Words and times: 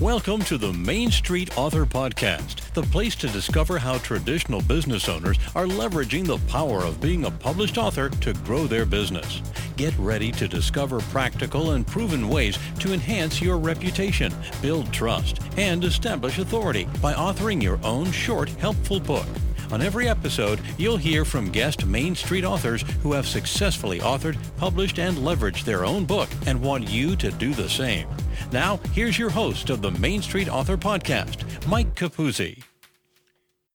Welcome 0.00 0.42
to 0.42 0.58
the 0.58 0.72
Main 0.72 1.10
Street 1.10 1.58
Author 1.58 1.84
Podcast, 1.84 2.72
the 2.72 2.84
place 2.84 3.16
to 3.16 3.26
discover 3.26 3.80
how 3.80 3.98
traditional 3.98 4.62
business 4.62 5.08
owners 5.08 5.40
are 5.56 5.66
leveraging 5.66 6.24
the 6.24 6.38
power 6.46 6.84
of 6.84 7.00
being 7.00 7.24
a 7.24 7.32
published 7.32 7.78
author 7.78 8.08
to 8.08 8.32
grow 8.32 8.68
their 8.68 8.86
business. 8.86 9.42
Get 9.76 9.98
ready 9.98 10.30
to 10.30 10.46
discover 10.46 11.00
practical 11.00 11.72
and 11.72 11.84
proven 11.84 12.28
ways 12.28 12.56
to 12.78 12.92
enhance 12.92 13.42
your 13.42 13.58
reputation, 13.58 14.32
build 14.62 14.92
trust, 14.92 15.40
and 15.56 15.82
establish 15.82 16.38
authority 16.38 16.86
by 17.02 17.12
authoring 17.14 17.60
your 17.60 17.80
own 17.82 18.12
short, 18.12 18.50
helpful 18.50 19.00
book. 19.00 19.26
On 19.72 19.82
every 19.82 20.08
episode, 20.08 20.60
you'll 20.76 20.96
hear 20.96 21.24
from 21.24 21.50
guest 21.50 21.84
Main 21.84 22.14
Street 22.14 22.44
authors 22.44 22.84
who 23.02 23.14
have 23.14 23.26
successfully 23.26 23.98
authored, 23.98 24.38
published, 24.58 25.00
and 25.00 25.18
leveraged 25.18 25.64
their 25.64 25.84
own 25.84 26.04
book 26.04 26.28
and 26.46 26.62
want 26.62 26.88
you 26.88 27.16
to 27.16 27.32
do 27.32 27.52
the 27.52 27.68
same. 27.68 28.06
Now, 28.52 28.78
here's 28.92 29.18
your 29.18 29.30
host 29.30 29.70
of 29.70 29.82
the 29.82 29.90
Main 29.92 30.22
Street 30.22 30.48
Author 30.48 30.76
Podcast, 30.76 31.66
Mike 31.66 31.94
Capuzzi. 31.94 32.62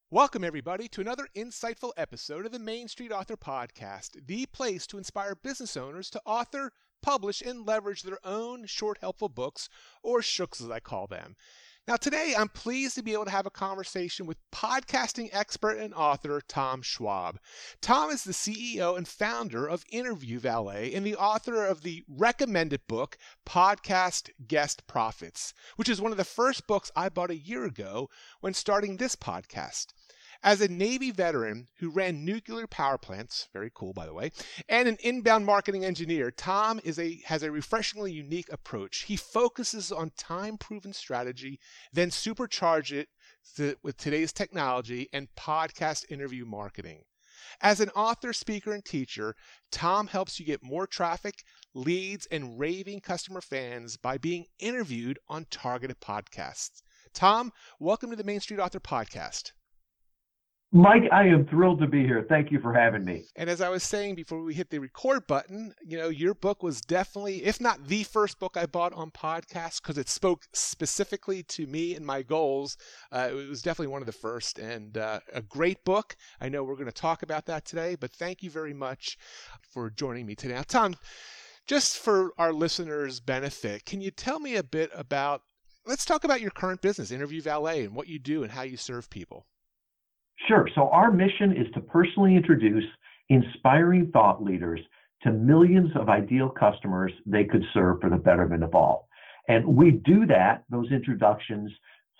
Welcome, 0.09 0.43
everybody, 0.43 0.87
to 0.89 1.01
another 1.01 1.27
insightful 1.35 1.91
episode 1.97 2.45
of 2.45 2.51
the 2.51 2.59
Main 2.59 2.87
Street 2.87 3.11
Author 3.11 3.35
Podcast, 3.35 4.27
the 4.27 4.45
place 4.45 4.85
to 4.87 4.97
inspire 4.97 5.33
business 5.33 5.75
owners 5.75 6.09
to 6.11 6.21
author, 6.25 6.71
publish, 7.01 7.41
and 7.41 7.65
leverage 7.65 8.03
their 8.03 8.19
own 8.23 8.65
short, 8.65 8.99
helpful 9.01 9.29
books, 9.29 9.69
or 10.03 10.21
shooks 10.21 10.61
as 10.61 10.69
I 10.69 10.79
call 10.79 11.07
them. 11.07 11.35
Now, 11.85 11.97
today 11.97 12.33
I'm 12.37 12.47
pleased 12.47 12.95
to 12.95 13.03
be 13.03 13.11
able 13.11 13.25
to 13.25 13.31
have 13.31 13.45
a 13.45 13.51
conversation 13.51 14.25
with 14.25 14.37
podcasting 14.53 15.27
expert 15.33 15.77
and 15.79 15.93
author 15.93 16.39
Tom 16.47 16.81
Schwab. 16.81 17.39
Tom 17.81 18.09
is 18.09 18.23
the 18.23 18.31
CEO 18.31 18.97
and 18.97 19.05
founder 19.05 19.67
of 19.67 19.83
Interview 19.91 20.39
Valet 20.39 20.93
and 20.93 21.05
the 21.05 21.17
author 21.17 21.65
of 21.65 21.81
the 21.81 22.05
recommended 22.07 22.87
book, 22.87 23.17
Podcast 23.45 24.29
Guest 24.47 24.87
Profits, 24.87 25.53
which 25.75 25.89
is 25.89 25.99
one 25.99 26.13
of 26.13 26.17
the 26.17 26.23
first 26.23 26.67
books 26.67 26.89
I 26.95 27.09
bought 27.09 27.31
a 27.31 27.35
year 27.35 27.65
ago 27.65 28.09
when 28.39 28.53
starting 28.53 28.95
this 28.95 29.17
podcast. 29.17 29.87
As 30.45 30.59
a 30.59 30.67
Navy 30.67 31.09
veteran 31.11 31.69
who 31.77 31.89
ran 31.89 32.25
nuclear 32.25 32.67
power 32.67 32.97
plants, 32.97 33.47
very 33.53 33.71
cool 33.73 33.93
by 33.93 34.05
the 34.05 34.13
way, 34.13 34.33
and 34.67 34.89
an 34.89 34.97
inbound 34.99 35.45
marketing 35.45 35.85
engineer, 35.85 36.31
Tom 36.31 36.81
is 36.83 36.99
a 36.99 37.21
has 37.27 37.43
a 37.43 37.51
refreshingly 37.51 38.11
unique 38.11 38.51
approach. 38.51 39.03
He 39.03 39.15
focuses 39.15 39.89
on 39.89 40.11
time-proven 40.17 40.91
strategy, 40.91 41.61
then 41.93 42.09
supercharge 42.09 42.91
it 42.91 43.07
to, 43.55 43.77
with 43.83 43.95
today's 43.95 44.33
technology 44.33 45.07
and 45.13 45.33
podcast 45.37 46.11
interview 46.11 46.45
marketing. 46.45 47.03
As 47.61 47.79
an 47.79 47.89
author, 47.91 48.33
speaker, 48.33 48.73
and 48.73 48.83
teacher, 48.83 49.37
Tom 49.71 50.07
helps 50.07 50.41
you 50.41 50.45
get 50.45 50.61
more 50.61 50.87
traffic, 50.87 51.35
leads, 51.73 52.25
and 52.25 52.59
raving 52.59 52.99
customer 52.99 53.39
fans 53.39 53.95
by 53.95 54.17
being 54.17 54.47
interviewed 54.59 55.19
on 55.29 55.45
targeted 55.49 56.01
podcasts. 56.01 56.81
Tom, 57.13 57.53
welcome 57.79 58.09
to 58.09 58.17
the 58.17 58.25
Main 58.25 58.41
Street 58.41 58.59
Author 58.59 58.81
Podcast. 58.81 59.53
Mike, 60.75 61.03
I 61.11 61.27
am 61.27 61.45
thrilled 61.45 61.81
to 61.81 61.87
be 61.87 62.01
here. 62.01 62.25
Thank 62.27 62.51
you 62.51 62.59
for 62.59 62.73
having 62.73 63.05
me. 63.05 63.25
And 63.35 63.47
as 63.47 63.61
I 63.61 63.69
was 63.69 63.83
saying 63.83 64.15
before 64.15 64.41
we 64.41 64.55
hit 64.55 64.71
the 64.71 64.79
record 64.79 65.27
button, 65.27 65.75
you 65.85 65.99
know, 65.99 66.09
your 66.09 66.33
book 66.33 66.63
was 66.63 66.81
definitely, 66.81 67.45
if 67.45 67.61
not 67.61 67.85
the 67.85 68.01
first 68.01 68.39
book 68.39 68.57
I 68.57 68.65
bought 68.65 68.91
on 68.93 69.11
podcast, 69.11 69.83
because 69.83 69.99
it 69.99 70.09
spoke 70.09 70.47
specifically 70.51 71.43
to 71.43 71.67
me 71.67 71.93
and 71.93 72.03
my 72.03 72.23
goals. 72.23 72.75
Uh, 73.11 73.29
it 73.29 73.47
was 73.47 73.61
definitely 73.61 73.91
one 73.91 74.01
of 74.01 74.07
the 74.07 74.13
first 74.13 74.57
and 74.57 74.97
uh, 74.97 75.19
a 75.31 75.43
great 75.43 75.85
book. 75.85 76.15
I 76.41 76.49
know 76.49 76.63
we're 76.63 76.73
going 76.73 76.87
to 76.87 76.91
talk 76.91 77.21
about 77.21 77.45
that 77.45 77.65
today, 77.65 77.93
but 77.93 78.11
thank 78.11 78.41
you 78.41 78.49
very 78.49 78.73
much 78.73 79.15
for 79.61 79.91
joining 79.91 80.25
me 80.25 80.33
today. 80.33 80.55
Now, 80.55 80.63
Tom, 80.63 80.95
just 81.67 81.99
for 81.99 82.31
our 82.39 82.51
listeners' 82.51 83.19
benefit, 83.19 83.85
can 83.85 84.01
you 84.01 84.09
tell 84.09 84.39
me 84.39 84.55
a 84.55 84.63
bit 84.63 84.89
about, 84.95 85.43
let's 85.85 86.03
talk 86.03 86.23
about 86.23 86.41
your 86.41 86.49
current 86.49 86.81
business, 86.81 87.11
Interview 87.11 87.43
Valet, 87.43 87.85
and 87.85 87.95
what 87.95 88.07
you 88.07 88.17
do 88.17 88.41
and 88.41 88.51
how 88.51 88.63
you 88.63 88.75
serve 88.75 89.07
people. 89.11 89.45
Sure. 90.47 90.67
So 90.75 90.89
our 90.89 91.11
mission 91.11 91.55
is 91.55 91.67
to 91.73 91.79
personally 91.79 92.35
introduce 92.35 92.83
inspiring 93.29 94.11
thought 94.11 94.43
leaders 94.43 94.79
to 95.23 95.31
millions 95.31 95.89
of 95.95 96.09
ideal 96.09 96.49
customers 96.49 97.11
they 97.25 97.45
could 97.45 97.63
serve 97.73 98.01
for 98.01 98.09
the 98.09 98.17
betterment 98.17 98.63
of 98.63 98.75
all. 98.75 99.07
And 99.47 99.65
we 99.65 99.91
do 99.91 100.25
that, 100.27 100.63
those 100.69 100.91
introductions, 100.91 101.71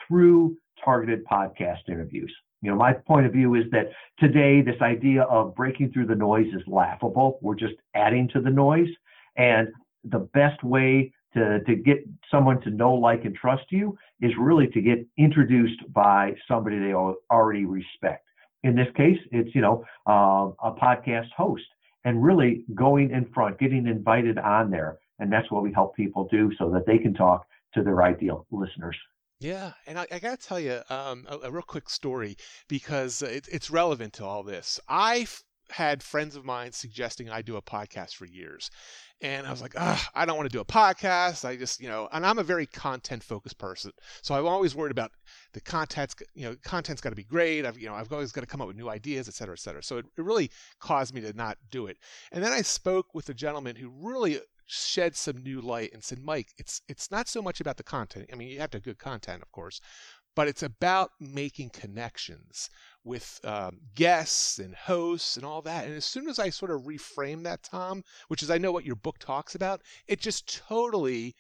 through 0.07 0.57
targeted 0.83 1.25
podcast 1.25 1.89
interviews. 1.89 2.33
You 2.62 2.72
know, 2.72 2.78
my 2.78 2.94
point 2.94 3.25
of 3.25 3.33
view 3.33 3.56
is 3.56 3.66
that 3.72 3.91
today 4.19 4.62
this 4.62 4.81
idea 4.81 5.23
of 5.23 5.53
breaking 5.56 5.91
through 5.91 6.07
the 6.07 6.16
noise 6.16 6.47
is 6.53 6.62
laughable. 6.66 7.39
We're 7.41 7.56
just 7.56 7.75
adding 7.94 8.29
to 8.29 8.41
the 8.41 8.50
noise. 8.50 8.89
And 9.35 9.67
the 10.06 10.19
best 10.33 10.63
way 10.63 11.12
to, 11.33 11.59
to 11.63 11.75
get 11.75 11.97
someone 12.29 12.61
to 12.61 12.69
know, 12.69 12.94
like, 12.94 13.25
and 13.25 13.35
trust 13.35 13.63
you 13.69 13.97
is 14.21 14.31
really 14.39 14.67
to 14.67 14.81
get 14.81 15.05
introduced 15.17 15.81
by 15.94 16.33
somebody 16.47 16.79
they 16.79 16.94
already 16.94 17.66
respect. 17.66 18.25
In 18.63 18.75
this 18.75 18.88
case, 18.95 19.17
it's, 19.31 19.53
you 19.53 19.61
know, 19.61 19.83
uh, 20.07 20.49
a 20.63 20.71
podcast 20.71 21.29
host 21.35 21.63
and 22.05 22.23
really 22.23 22.63
going 22.73 23.11
in 23.11 23.25
front, 23.33 23.59
getting 23.59 23.88
invited 23.88 24.38
on 24.38 24.71
there. 24.71 24.97
And 25.19 25.31
that's 25.31 25.49
what 25.51 25.63
we 25.63 25.71
help 25.71 25.95
people 25.95 26.27
do 26.31 26.51
so 26.57 26.69
that 26.71 26.85
they 26.85 26.97
can 26.97 27.13
talk 27.13 27.45
to 27.73 27.83
their 27.83 28.03
ideal 28.03 28.45
listeners. 28.51 28.95
Yeah, 29.39 29.73
and 29.88 30.00
I, 30.00 30.07
I 30.11 30.19
got 30.19 30.39
to 30.39 30.47
tell 30.47 30.59
you 30.59 30.79
um, 30.89 31.25
a, 31.27 31.38
a, 31.47 31.51
real 31.51 31.63
quick 31.63 31.89
story 31.89 32.38
because 32.69 33.21
it, 33.21 33.47
it's 33.51 33.69
relevant 33.69 34.13
to 34.13 34.25
all 34.25 34.41
this. 34.41 34.79
I 34.88 35.27
had 35.69 36.03
friends 36.03 36.35
of 36.35 36.46
mine 36.46 36.72
suggesting 36.72 37.29
I 37.29 37.41
do 37.41 37.56
a 37.56 37.62
podcast 37.62 38.16
for 38.16 38.25
years. 38.25 38.69
And 39.22 39.47
I 39.47 39.51
was 39.51 39.62
like, 39.62 39.74
I 39.78 40.25
don't 40.25 40.35
want 40.35 40.50
to 40.50 40.53
do 40.53 40.59
a 40.59 40.66
podcast. 40.66 41.46
I 41.46 41.56
just, 41.56 41.79
you 41.79 41.88
know, 41.88 42.09
and 42.12 42.25
I'm 42.25 42.40
a 42.40 42.44
very 42.44 42.66
content 42.66 43.24
focused 43.24 43.57
person. 43.57 43.91
So 44.22 44.35
I'm 44.35 44.46
always 44.46 44.75
worried 44.75 44.91
about 44.91 45.12
the 45.53 45.62
content's, 45.62 46.13
you 46.35 46.44
know, 46.44 46.57
content's 46.62 47.01
got 47.01 47.12
to 47.12 47.16
be 47.16 47.24
great. 47.24 47.66
I've, 47.66 47.79
you 47.79 47.88
know, 47.88 47.94
I've 47.94 48.12
always 48.12 48.34
got 48.34 48.41
to 48.41 48.47
come 48.47 48.59
up 48.59 48.68
with 48.68 48.75
new 48.75 48.90
ideas, 48.90 49.29
et 49.29 49.34
cetera, 49.34 49.53
et 49.53 49.59
cetera. 49.59 49.81
So 49.81 50.00
it, 50.00 50.06
it 50.18 50.24
really 50.24 50.51
caused 50.79 51.13
me 51.13 51.22
to 51.22 51.31
not 51.31 51.57
do 51.72 51.88
it. 51.88 51.97
And 52.34 52.44
then 52.44 52.51
I 52.51 52.63
spoke 52.63 53.16
with 53.16 53.30
a 53.30 53.34
gentleman 53.34 53.78
who 53.78 53.90
really 53.90 54.41
shed 54.66 55.16
some 55.16 55.38
new 55.38 55.62
light 55.62 55.94
and 55.94 56.03
said, 56.03 56.19
Mike, 56.19 56.50
it's 56.57 56.81
it's 56.90 57.09
not 57.09 57.30
so 57.30 57.41
much 57.41 57.62
about 57.62 57.78
the 57.78 57.84
content. 57.84 58.30
I 58.31 58.35
mean, 58.35 58.50
you 58.50 58.59
have 58.59 58.72
to 58.72 58.78
have 58.78 58.84
good 58.84 59.00
content, 59.00 59.41
of 59.41 59.51
course, 59.51 59.80
but 60.35 60.47
it's 60.47 60.63
about 60.63 61.12
making 61.19 61.69
connections 61.69 62.69
with 63.03 63.39
um, 63.43 63.79
guests 63.95 64.59
and 64.59 64.75
hosts 64.75 65.35
and 65.37 65.45
all 65.45 65.61
that. 65.61 65.85
And 65.85 65.95
as 65.95 66.05
soon 66.05 66.27
as 66.27 66.39
I 66.39 66.49
sort 66.49 66.71
of 66.71 66.83
reframe 66.83 67.43
that, 67.43 67.63
Tom, 67.63 68.03
which 68.27 68.43
is 68.43 68.49
I 68.49 68.57
know 68.57 68.71
what 68.71 68.85
your 68.85 68.95
book 68.95 69.19
talks 69.19 69.55
about, 69.55 69.81
it 70.07 70.19
just 70.19 70.63
totally, 70.67 71.35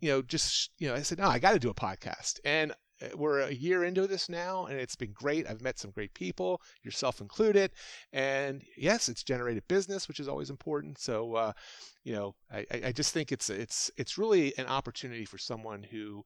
you 0.00 0.10
know, 0.10 0.22
just 0.22 0.70
you 0.78 0.88
know, 0.88 0.94
I 0.94 1.02
said, 1.02 1.18
no, 1.18 1.28
I 1.28 1.38
got 1.38 1.52
to 1.52 1.58
do 1.58 1.70
a 1.70 1.74
podcast, 1.74 2.40
and 2.44 2.72
uh, 3.02 3.08
we're 3.14 3.40
a 3.40 3.52
year 3.52 3.84
into 3.84 4.06
this 4.06 4.28
now, 4.28 4.66
and 4.66 4.78
it's 4.78 4.96
been 4.96 5.12
great. 5.12 5.48
I've 5.48 5.62
met 5.62 5.78
some 5.78 5.90
great 5.90 6.14
people, 6.14 6.60
yourself 6.82 7.20
included, 7.20 7.70
and 8.12 8.62
yes, 8.76 9.08
it's 9.08 9.22
generated 9.22 9.68
business, 9.68 10.08
which 10.08 10.20
is 10.20 10.28
always 10.28 10.50
important. 10.50 10.98
So, 10.98 11.34
uh, 11.34 11.52
you 12.04 12.14
know, 12.14 12.34
I, 12.50 12.66
I 12.86 12.92
just 12.92 13.12
think 13.12 13.32
it's 13.32 13.50
it's 13.50 13.90
it's 13.96 14.18
really 14.18 14.56
an 14.58 14.66
opportunity 14.66 15.24
for 15.24 15.38
someone 15.38 15.82
who 15.82 16.24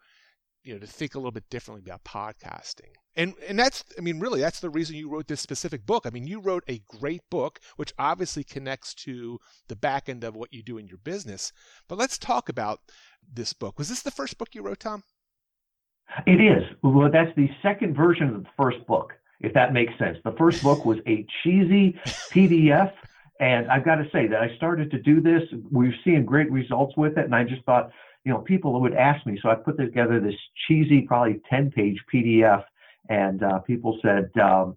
you 0.62 0.74
know 0.74 0.80
to 0.80 0.86
think 0.86 1.14
a 1.14 1.18
little 1.18 1.30
bit 1.30 1.48
differently 1.50 1.82
about 1.84 2.04
podcasting. 2.04 2.92
And 3.16 3.34
and 3.48 3.58
that's 3.58 3.84
i 3.98 4.00
mean 4.00 4.20
really 4.20 4.40
that's 4.40 4.60
the 4.60 4.70
reason 4.70 4.96
you 4.96 5.08
wrote 5.08 5.26
this 5.26 5.40
specific 5.40 5.86
book. 5.86 6.06
I 6.06 6.10
mean 6.10 6.26
you 6.26 6.40
wrote 6.40 6.64
a 6.68 6.82
great 6.86 7.22
book 7.30 7.60
which 7.76 7.92
obviously 7.98 8.44
connects 8.44 8.94
to 8.94 9.38
the 9.68 9.76
back 9.76 10.08
end 10.08 10.24
of 10.24 10.36
what 10.36 10.52
you 10.52 10.62
do 10.62 10.78
in 10.78 10.86
your 10.86 10.98
business. 10.98 11.52
But 11.88 11.98
let's 11.98 12.18
talk 12.18 12.48
about 12.48 12.80
this 13.32 13.52
book. 13.52 13.78
Was 13.78 13.88
this 13.88 14.02
the 14.02 14.10
first 14.10 14.38
book 14.38 14.54
you 14.54 14.62
wrote 14.62 14.80
tom? 14.80 15.04
It 16.26 16.40
is. 16.40 16.64
Well 16.82 17.10
that's 17.10 17.34
the 17.36 17.48
second 17.62 17.94
version 17.96 18.28
of 18.34 18.42
the 18.42 18.50
first 18.56 18.86
book 18.86 19.12
if 19.40 19.54
that 19.54 19.72
makes 19.72 19.96
sense. 19.98 20.18
The 20.22 20.32
first 20.32 20.62
book 20.62 20.84
was 20.84 20.98
a 21.06 21.26
cheesy 21.42 21.92
pdf 22.04 22.92
and 23.40 23.70
i've 23.70 23.84
got 23.86 23.94
to 23.94 24.06
say 24.12 24.26
that 24.26 24.40
i 24.40 24.54
started 24.56 24.90
to 24.90 24.98
do 25.00 25.20
this. 25.20 25.42
We're 25.70 25.94
seeing 26.04 26.24
great 26.24 26.50
results 26.50 26.96
with 26.96 27.16
it 27.16 27.24
and 27.24 27.34
i 27.34 27.44
just 27.44 27.64
thought 27.64 27.90
you 28.24 28.32
know, 28.32 28.38
people 28.38 28.80
would 28.80 28.94
ask 28.94 29.24
me. 29.26 29.38
So 29.42 29.48
I 29.48 29.54
put 29.54 29.78
together 29.78 30.20
this 30.20 30.34
cheesy, 30.66 31.02
probably 31.02 31.40
10 31.48 31.70
page 31.70 31.96
PDF, 32.12 32.62
and 33.08 33.42
uh, 33.42 33.58
people 33.60 33.98
said, 34.02 34.30
um, 34.40 34.76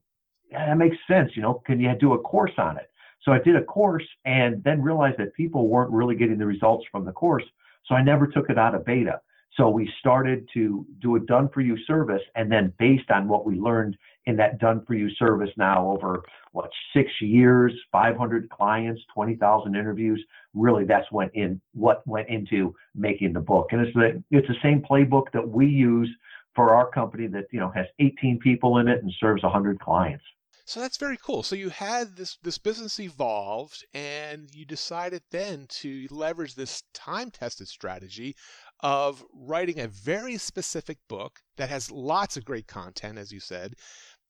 yeah, 0.50 0.68
that 0.68 0.78
makes 0.78 0.98
sense. 1.08 1.32
You 1.36 1.42
know, 1.42 1.62
can 1.66 1.80
you 1.80 1.94
do 2.00 2.14
a 2.14 2.20
course 2.20 2.54
on 2.58 2.78
it? 2.78 2.90
So 3.24 3.32
I 3.32 3.40
did 3.40 3.56
a 3.56 3.64
course 3.64 4.06
and 4.26 4.64
then 4.64 4.82
realized 4.82 5.18
that 5.20 5.34
people 5.34 5.68
weren't 5.68 5.92
really 5.92 6.16
getting 6.16 6.38
the 6.38 6.46
results 6.46 6.86
from 6.92 7.06
the 7.06 7.12
course. 7.12 7.44
So 7.86 7.96
I 7.96 8.04
never 8.04 8.28
took 8.28 8.50
it 8.50 8.58
out 8.58 8.76
of 8.76 8.86
beta. 8.86 9.20
So 9.56 9.70
we 9.70 9.90
started 10.00 10.48
to 10.56 10.86
do 11.00 11.16
a 11.16 11.20
done 11.20 11.50
for 11.54 11.62
you 11.62 11.78
service. 11.86 12.22
And 12.36 12.52
then 12.52 12.74
based 12.80 13.12
on 13.12 13.28
what 13.28 13.46
we 13.46 13.56
learned 13.56 13.98
in 14.26 14.36
that 14.38 14.60
done 14.60 14.84
for 14.86 14.94
you 14.94 15.10
service 15.16 15.50
now 15.58 15.90
over 15.90 16.24
what, 16.52 16.70
six 16.96 17.10
years, 17.22 17.74
500 17.92 18.50
clients, 18.50 19.02
20,000 19.14 19.76
interviews, 19.76 20.24
really 20.54 20.86
that's 20.86 21.12
went 21.12 21.32
in 21.34 21.60
what 21.74 22.06
went 22.08 22.30
into 22.30 22.74
making 22.96 23.34
the 23.34 23.40
book. 23.40 23.68
And 23.72 23.82
it's 23.82 23.94
the, 23.94 24.24
it's 24.32 24.48
the 24.48 24.56
same 24.62 24.82
playbook 24.82 25.26
that 25.34 25.48
we 25.48 25.66
use 25.66 26.10
for 26.56 26.74
our 26.74 26.90
company 26.90 27.28
that, 27.28 27.46
you 27.52 27.60
know, 27.60 27.72
has 27.76 27.88
18 28.00 28.40
people 28.40 28.78
in 28.78 28.88
it 28.88 29.02
and 29.02 29.12
serves 29.20 29.44
100 29.44 29.80
clients. 29.80 30.24
So 30.66 30.80
that's 30.80 30.98
very 30.98 31.18
cool. 31.18 31.44
So 31.44 31.56
you 31.56 31.70
had 31.70 32.16
this 32.16 32.38
this 32.42 32.58
business 32.58 32.98
evolved, 32.98 33.86
and 33.94 34.50
you 34.54 34.66
decided 34.66 35.22
then 35.30 35.66
to 35.82 36.08
leverage 36.10 36.56
this 36.56 36.84
time 36.94 37.32
tested 37.32 37.68
strategy 37.68 38.36
of 38.80 39.26
writing 39.34 39.80
a 39.80 39.88
very 39.88 40.38
specific 40.38 41.00
book 41.10 41.40
that 41.58 41.70
has 41.70 41.92
lots 41.92 42.38
of 42.38 42.46
great 42.46 42.68
content, 42.68 43.18
as 43.18 43.32
you 43.32 43.42
said, 43.42 43.76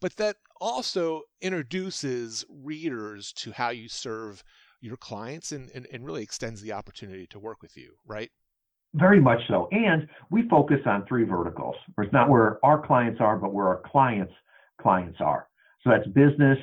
but 0.04 0.18
that 0.18 0.36
also 0.60 1.22
introduces 1.42 2.44
readers 2.50 3.32
to 3.32 3.54
how 3.54 3.70
you 3.70 3.88
serve 3.88 4.44
your 4.82 4.98
clients 4.98 5.54
and, 5.54 5.72
and, 5.74 5.88
and 5.94 6.06
really 6.06 6.22
extends 6.22 6.62
the 6.62 6.74
opportunity 6.74 7.26
to 7.26 7.40
work 7.40 7.62
with 7.62 7.78
you, 7.78 7.94
right? 8.06 8.30
Very 8.96 9.22
much 9.22 9.40
so. 9.48 9.70
And 9.72 10.10
we 10.30 10.46
focus 10.50 10.80
on 10.86 11.06
three 11.06 11.24
verticals. 11.24 11.78
It's 11.98 12.12
not 12.12 12.30
where 12.30 12.60
our 12.66 12.86
clients 12.86 13.22
are, 13.22 13.38
but 13.38 13.54
where 13.54 13.68
our 13.68 13.82
clients' 13.90 14.34
clients 14.82 15.20
are. 15.22 15.48
So 15.86 15.92
that's 15.92 16.08
business, 16.08 16.58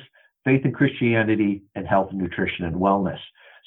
faith 0.45 0.61
and 0.63 0.75
Christianity, 0.75 1.63
and 1.73 1.87
health 1.87 2.09
and 2.11 2.19
nutrition 2.19 2.65
and 2.65 2.75
wellness. 2.75 3.17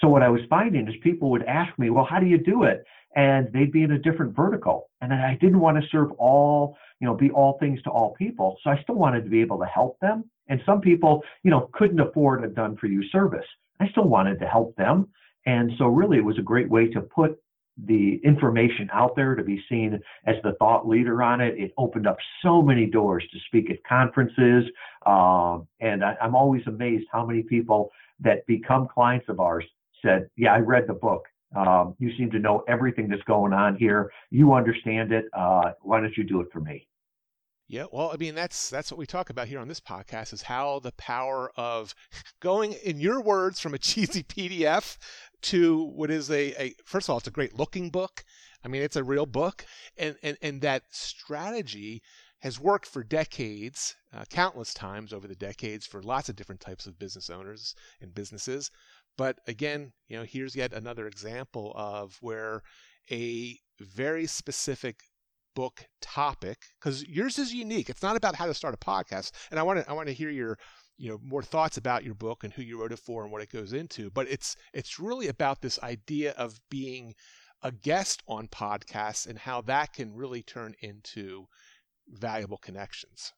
So 0.01 0.07
what 0.07 0.23
I 0.23 0.29
was 0.29 0.43
finding 0.49 0.87
is 0.87 0.95
people 1.03 1.33
would 1.33 1.43
ask 1.45 1.77
me, 1.81 1.91
well, 1.91 2.07
how 2.09 2.21
do 2.21 2.27
you 2.27 2.39
do 2.39 2.63
it? 2.63 2.85
And 3.17 3.53
they'd 3.53 3.73
be 3.73 3.83
in 3.83 3.91
a 3.91 3.99
different 3.99 4.37
vertical. 4.37 4.91
And 5.01 5.13
I 5.13 5.37
didn't 5.41 5.59
want 5.59 5.83
to 5.83 5.89
serve 5.91 6.13
all, 6.13 6.77
you 7.05 7.11
know, 7.11 7.15
be 7.15 7.31
all 7.33 7.59
things 7.61 7.83
to 7.83 7.91
all 7.91 8.15
people. 8.15 8.57
So 8.65 8.71
I 8.71 8.81
still 8.83 8.95
wanted 8.95 9.25
to 9.25 9.31
be 9.31 9.43
able 9.43 9.59
to 9.59 9.67
help 9.67 10.01
them. 10.01 10.25
And 10.49 10.59
some 10.65 10.81
people, 10.81 11.23
you 11.43 11.51
know, 11.51 11.69
couldn't 11.75 12.01
afford 12.01 12.43
a 12.43 12.49
done 12.49 12.79
for 12.79 12.87
you 12.87 13.07
service. 13.11 13.45
I 13.79 13.89
still 13.89 14.09
wanted 14.09 14.41
to 14.41 14.47
help 14.47 14.75
them. 14.77 15.09
And 15.45 15.73
so 15.77 15.89
really 15.89 16.17
it 16.17 16.25
was 16.25 16.39
a 16.39 16.43
great 16.43 16.71
way 16.71 16.89
to 16.89 17.03
put 17.03 17.39
the 17.85 18.23
information 18.25 18.89
out 18.91 19.15
there 19.17 19.35
to 19.35 19.43
be 19.43 19.63
seen 19.69 20.01
as 20.25 20.37
the 20.45 20.53
thought 20.59 20.89
leader 20.89 21.23
on 21.23 21.43
it. 21.43 21.59
It 21.59 21.75
opened 21.77 22.07
up 22.07 22.17
so 22.43 22.63
many 22.63 22.87
doors 22.87 23.23
to 23.35 23.39
speak 23.49 23.71
at 23.71 23.85
conferences. 23.85 24.65
Um, 25.05 25.69
and 25.81 26.03
I, 26.03 26.17
I'm 26.23 26.35
always 26.35 26.63
amazed 26.67 27.05
how 27.13 27.27
many 27.27 27.43
people 27.43 27.91
that 28.21 28.47
become 28.47 28.89
clients 28.89 29.27
of 29.29 29.41
ours 29.41 29.67
said, 30.01 30.31
Yeah, 30.39 30.55
I 30.55 30.61
read 30.61 30.87
the 30.87 30.95
book. 30.95 31.25
Um, 31.55 31.97
you 31.99 32.17
seem 32.17 32.31
to 32.31 32.39
know 32.39 32.65
everything 32.67 33.09
that's 33.09 33.23
going 33.25 33.53
on 33.53 33.77
here. 33.77 34.11
You 34.31 34.55
understand 34.55 35.13
it. 35.13 35.27
Uh, 35.35 35.73
why 35.83 36.01
don't 36.01 36.17
you 36.17 36.25
do 36.25 36.41
it 36.41 36.49
for 36.51 36.61
me? 36.61 36.89
Yeah, 37.67 37.87
well, 37.91 38.11
I 38.13 38.17
mean 38.17 38.35
that's 38.35 38.69
that's 38.69 38.91
what 38.91 38.99
we 38.99 39.07
talk 39.07 39.31
about 39.31 39.49
here 39.49 39.59
on 39.59 39.69
this 39.69 39.81
podcast 39.81 40.35
is 40.35 40.43
how 40.43 40.81
the 40.81 40.93
power 40.93 41.51
of 41.57 41.95
going 42.41 42.75
in 42.85 43.01
your 43.01 43.23
words 43.23 43.59
from 43.59 43.73
a 43.73 43.79
cheesy 43.79 44.23
PDF 44.23 44.99
to 45.43 45.85
what 45.85 46.11
is 46.11 46.31
a, 46.31 46.63
a 46.63 46.75
first 46.85 47.09
of 47.09 47.13
all 47.13 47.19
it's 47.19 47.27
a 47.27 47.33
great 47.33 47.59
looking 47.59 47.89
book. 47.91 48.25
I 48.63 48.69
mean 48.69 48.83
it's 48.83 48.97
a 48.97 49.05
real 49.05 49.27
book 49.27 49.65
and 49.97 50.17
and 50.23 50.37
and 50.43 50.61
that 50.61 50.83
strategy 50.91 52.03
has 52.41 52.61
worked 52.61 52.87
for 52.87 53.03
decades, 53.03 53.97
uh, 54.13 54.27
countless 54.29 54.75
times 54.75 55.15
over 55.15 55.27
the 55.27 55.35
decades 55.35 55.87
for 55.87 56.03
lots 56.03 56.29
of 56.29 56.37
different 56.37 56.61
types 56.61 56.87
of 56.87 56.99
business 56.99 57.31
owners 57.31 57.75
and 58.03 58.15
businesses. 58.15 58.71
But 59.17 59.39
again, 59.47 59.93
you 60.09 60.19
know, 60.19 60.25
here's 60.25 60.55
yet 60.55 60.75
another 60.75 61.07
example 61.07 61.73
of 61.75 62.19
where 62.21 62.63
a 63.11 63.59
very 63.81 64.27
specific 64.27 65.05
book 65.55 65.87
topic 66.01 66.59
because 66.79 67.07
yours 67.07 67.39
is 67.39 67.55
unique. 67.55 67.89
It's 67.89 68.03
not 68.03 68.17
about 68.17 68.37
how 68.37 68.47
to 68.47 68.55
start 68.55 68.75
a 68.75 68.79
podcast, 68.79 69.33
and 69.51 69.59
I 69.59 69.63
want 69.63 69.81
to 69.81 69.91
I 69.91 69.93
want 69.93 70.09
to 70.09 70.15
hear 70.15 70.31
your 70.31 70.59
you 70.97 71.11
know 71.11 71.19
more 71.23 71.43
thoughts 71.43 71.77
about 71.77 72.05
your 72.05 72.15
book 72.15 72.45
and 72.45 72.53
who 72.53 72.63
you 72.63 72.81
wrote 72.81 72.93
it 72.93 72.99
for 72.99 73.23
and 73.23 73.33
what 73.33 73.43
it 73.43 73.51
goes 73.51 73.73
into. 73.73 74.11
But 74.11 74.29
it's 74.29 74.57
it's 74.73 74.99
really 74.99 75.29
about 75.29 75.61
this 75.61 75.79
idea 75.83 76.33
of 76.33 76.61
being 76.71 77.15
a 77.63 77.73
guest 77.73 78.23
on 78.29 78.49
podcasts 78.49 79.27
and 79.27 79.39
how 79.39 79.63
that 79.63 79.93
can 79.95 80.15
really 80.15 80.43
turn 80.43 80.75
into 80.81 81.47
valuable 82.09 82.59
connections. 82.59 83.33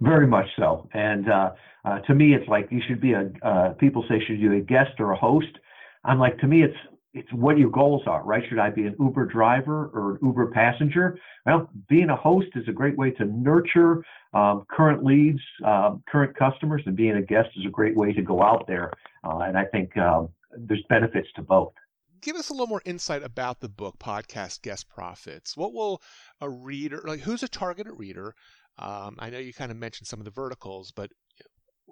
Very 0.00 0.26
much 0.26 0.46
so. 0.58 0.88
And 0.92 1.30
uh, 1.30 1.50
uh, 1.84 2.00
to 2.00 2.14
me, 2.14 2.34
it's 2.34 2.46
like 2.48 2.68
you 2.70 2.80
should 2.86 3.00
be 3.00 3.12
a. 3.14 3.30
Uh, 3.42 3.72
people 3.74 4.04
say 4.08 4.22
should 4.26 4.38
you 4.38 4.50
be 4.50 4.58
a 4.58 4.60
guest 4.60 4.92
or 4.98 5.12
a 5.12 5.16
host? 5.16 5.58
I'm 6.04 6.18
like 6.18 6.38
to 6.38 6.46
me, 6.46 6.62
it's 6.62 6.76
it's 7.18 7.32
what 7.32 7.58
your 7.58 7.70
goals 7.70 8.02
are, 8.06 8.22
right? 8.24 8.42
Should 8.48 8.58
I 8.58 8.70
be 8.70 8.86
an 8.86 8.94
Uber 9.00 9.26
driver 9.26 9.90
or 9.92 10.12
an 10.12 10.18
Uber 10.22 10.50
passenger? 10.52 11.18
Well, 11.44 11.68
being 11.88 12.10
a 12.10 12.16
host 12.16 12.48
is 12.54 12.68
a 12.68 12.72
great 12.72 12.96
way 12.96 13.10
to 13.12 13.24
nurture 13.24 14.04
um, 14.34 14.64
current 14.70 15.04
leads, 15.04 15.40
um, 15.64 16.02
current 16.08 16.36
customers, 16.36 16.82
and 16.86 16.96
being 16.96 17.16
a 17.16 17.22
guest 17.22 17.48
is 17.56 17.66
a 17.66 17.70
great 17.70 17.96
way 17.96 18.12
to 18.12 18.22
go 18.22 18.42
out 18.42 18.66
there. 18.66 18.92
Uh, 19.24 19.38
and 19.38 19.58
I 19.58 19.64
think 19.64 19.96
um, 19.96 20.28
there's 20.56 20.84
benefits 20.88 21.28
to 21.36 21.42
both. 21.42 21.72
Give 22.20 22.36
us 22.36 22.50
a 22.50 22.52
little 22.52 22.66
more 22.66 22.82
insight 22.84 23.22
about 23.22 23.60
the 23.60 23.68
book, 23.68 23.98
Podcast 23.98 24.62
Guest 24.62 24.88
Profits. 24.88 25.56
What 25.56 25.72
will 25.72 26.02
a 26.40 26.48
reader, 26.48 27.02
like 27.04 27.20
who's 27.20 27.42
a 27.42 27.48
targeted 27.48 27.92
reader? 27.96 28.34
Um, 28.78 29.16
I 29.18 29.30
know 29.30 29.38
you 29.38 29.52
kind 29.52 29.70
of 29.70 29.76
mentioned 29.76 30.06
some 30.06 30.20
of 30.20 30.24
the 30.24 30.30
verticals, 30.30 30.92
but 30.92 31.10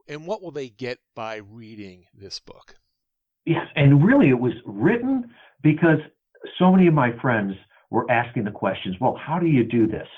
and 0.08 0.26
what 0.26 0.43
will 0.43 0.52
they 0.52 0.69
get 0.69 0.99
by 1.14 1.37
reading 1.37 2.05
this 2.14 2.38
book? 2.38 2.76
Yes, 3.46 3.66
and 3.76 4.04
really 4.04 4.28
it 4.28 4.38
was 4.38 4.52
written 4.64 5.31
because 5.62 5.98
so 6.58 6.70
many 6.72 6.88
of 6.88 6.94
my 6.94 7.12
friends 7.22 7.54
were 7.90 8.10
asking 8.10 8.44
the 8.44 8.50
questions, 8.50 8.96
well, 9.00 9.16
how 9.16 9.38
do 9.38 9.46
you 9.46 9.64
do 9.64 9.87
this? 9.87 10.08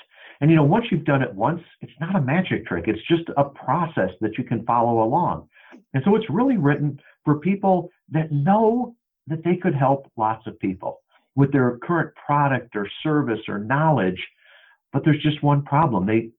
And 0.41 0.49
you 0.49 0.55
know, 0.55 0.63
once 0.63 0.85
you've 0.89 1.05
done 1.05 1.21
it 1.21 1.33
once, 1.33 1.61
it's 1.81 1.91
not 1.99 2.15
a 2.15 2.21
magic 2.21 2.65
trick. 2.65 2.85
It's 2.87 3.05
just 3.07 3.29
a 3.37 3.43
process 3.43 4.09
that 4.21 4.37
you 4.37 4.43
can 4.43 4.65
follow 4.65 5.03
along. 5.03 5.47
And 5.93 6.03
so 6.05 6.15
it's 6.15 6.25
really 6.29 6.57
written 6.57 6.99
for 7.23 7.39
people 7.39 7.89
that 8.11 8.31
know 8.31 8.95
that 9.27 9.43
they 9.43 9.57
could 9.57 9.75
help 9.75 10.11
lots 10.17 10.47
of 10.47 10.57
people 10.59 11.01
with 11.35 11.51
their 11.51 11.77
current 11.83 12.13
product 12.25 12.75
or 12.75 12.89
service 13.03 13.39
or 13.47 13.59
knowledge, 13.59 14.19
but 14.91 15.03
there's 15.05 15.21
just 15.21 15.43
one 15.43 15.61
problem. 15.63 16.05
They 16.05 16.31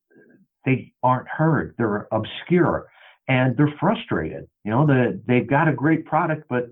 they 0.67 0.93
aren't 1.03 1.29
heard. 1.29 1.75
They're 1.79 2.09
obscure 2.13 2.89
and 3.31 3.57
they're 3.57 3.73
frustrated. 3.79 4.49
You 4.65 4.73
know, 4.73 4.85
the, 4.85 5.23
they've 5.29 5.49
got 5.49 5.69
a 5.69 5.73
great 5.73 6.05
product, 6.05 6.47
but 6.49 6.69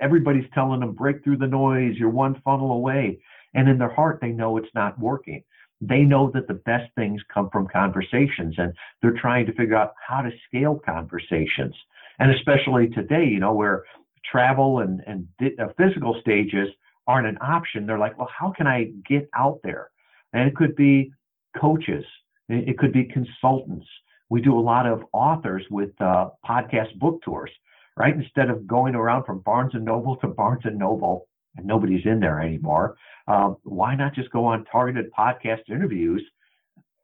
everybody's 0.00 0.50
telling 0.52 0.80
them 0.80 0.92
break 0.92 1.22
through 1.22 1.36
the 1.36 1.46
noise. 1.46 1.94
You're 1.96 2.10
one 2.10 2.42
funnel 2.44 2.72
away. 2.72 3.20
And 3.54 3.68
in 3.68 3.78
their 3.78 3.94
heart, 3.94 4.18
they 4.20 4.30
know 4.30 4.56
it's 4.56 4.74
not 4.74 4.98
working. 4.98 5.44
They 5.80 6.00
know 6.00 6.28
that 6.34 6.48
the 6.48 6.54
best 6.54 6.92
things 6.96 7.22
come 7.32 7.48
from 7.52 7.68
conversations 7.68 8.56
and 8.58 8.72
they're 9.00 9.20
trying 9.20 9.46
to 9.46 9.52
figure 9.52 9.76
out 9.76 9.92
how 10.04 10.20
to 10.20 10.30
scale 10.48 10.80
conversations. 10.84 11.76
And 12.18 12.32
especially 12.32 12.88
today, 12.88 13.24
you 13.24 13.38
know, 13.38 13.54
where 13.54 13.84
travel 14.30 14.80
and, 14.80 15.00
and 15.06 15.28
uh, 15.60 15.68
physical 15.78 16.18
stages 16.20 16.68
aren't 17.06 17.28
an 17.28 17.38
option. 17.40 17.86
They're 17.86 17.98
like, 17.98 18.18
well, 18.18 18.28
how 18.36 18.50
can 18.50 18.66
I 18.66 18.90
get 19.08 19.30
out 19.34 19.60
there? 19.62 19.90
And 20.32 20.48
it 20.48 20.56
could 20.56 20.74
be 20.74 21.12
coaches 21.60 22.04
it 22.50 22.78
could 22.78 22.92
be 22.92 23.04
consultants. 23.04 23.86
We 24.30 24.40
do 24.40 24.56
a 24.56 24.60
lot 24.60 24.86
of 24.86 25.02
authors 25.12 25.64
with 25.70 25.90
uh, 26.00 26.30
podcast 26.48 26.98
book 26.98 27.20
tours, 27.22 27.50
right? 27.96 28.14
Instead 28.14 28.48
of 28.48 28.66
going 28.66 28.94
around 28.94 29.24
from 29.24 29.40
Barnes 29.40 29.72
and 29.74 29.84
Noble 29.84 30.16
to 30.16 30.28
Barnes 30.28 30.62
and 30.64 30.78
Noble, 30.78 31.26
and 31.56 31.66
nobody's 31.66 32.06
in 32.06 32.20
there 32.20 32.40
anymore. 32.40 32.96
Um, 33.26 33.56
why 33.64 33.96
not 33.96 34.14
just 34.14 34.30
go 34.30 34.44
on 34.44 34.64
targeted 34.66 35.10
podcast 35.12 35.68
interviews 35.68 36.22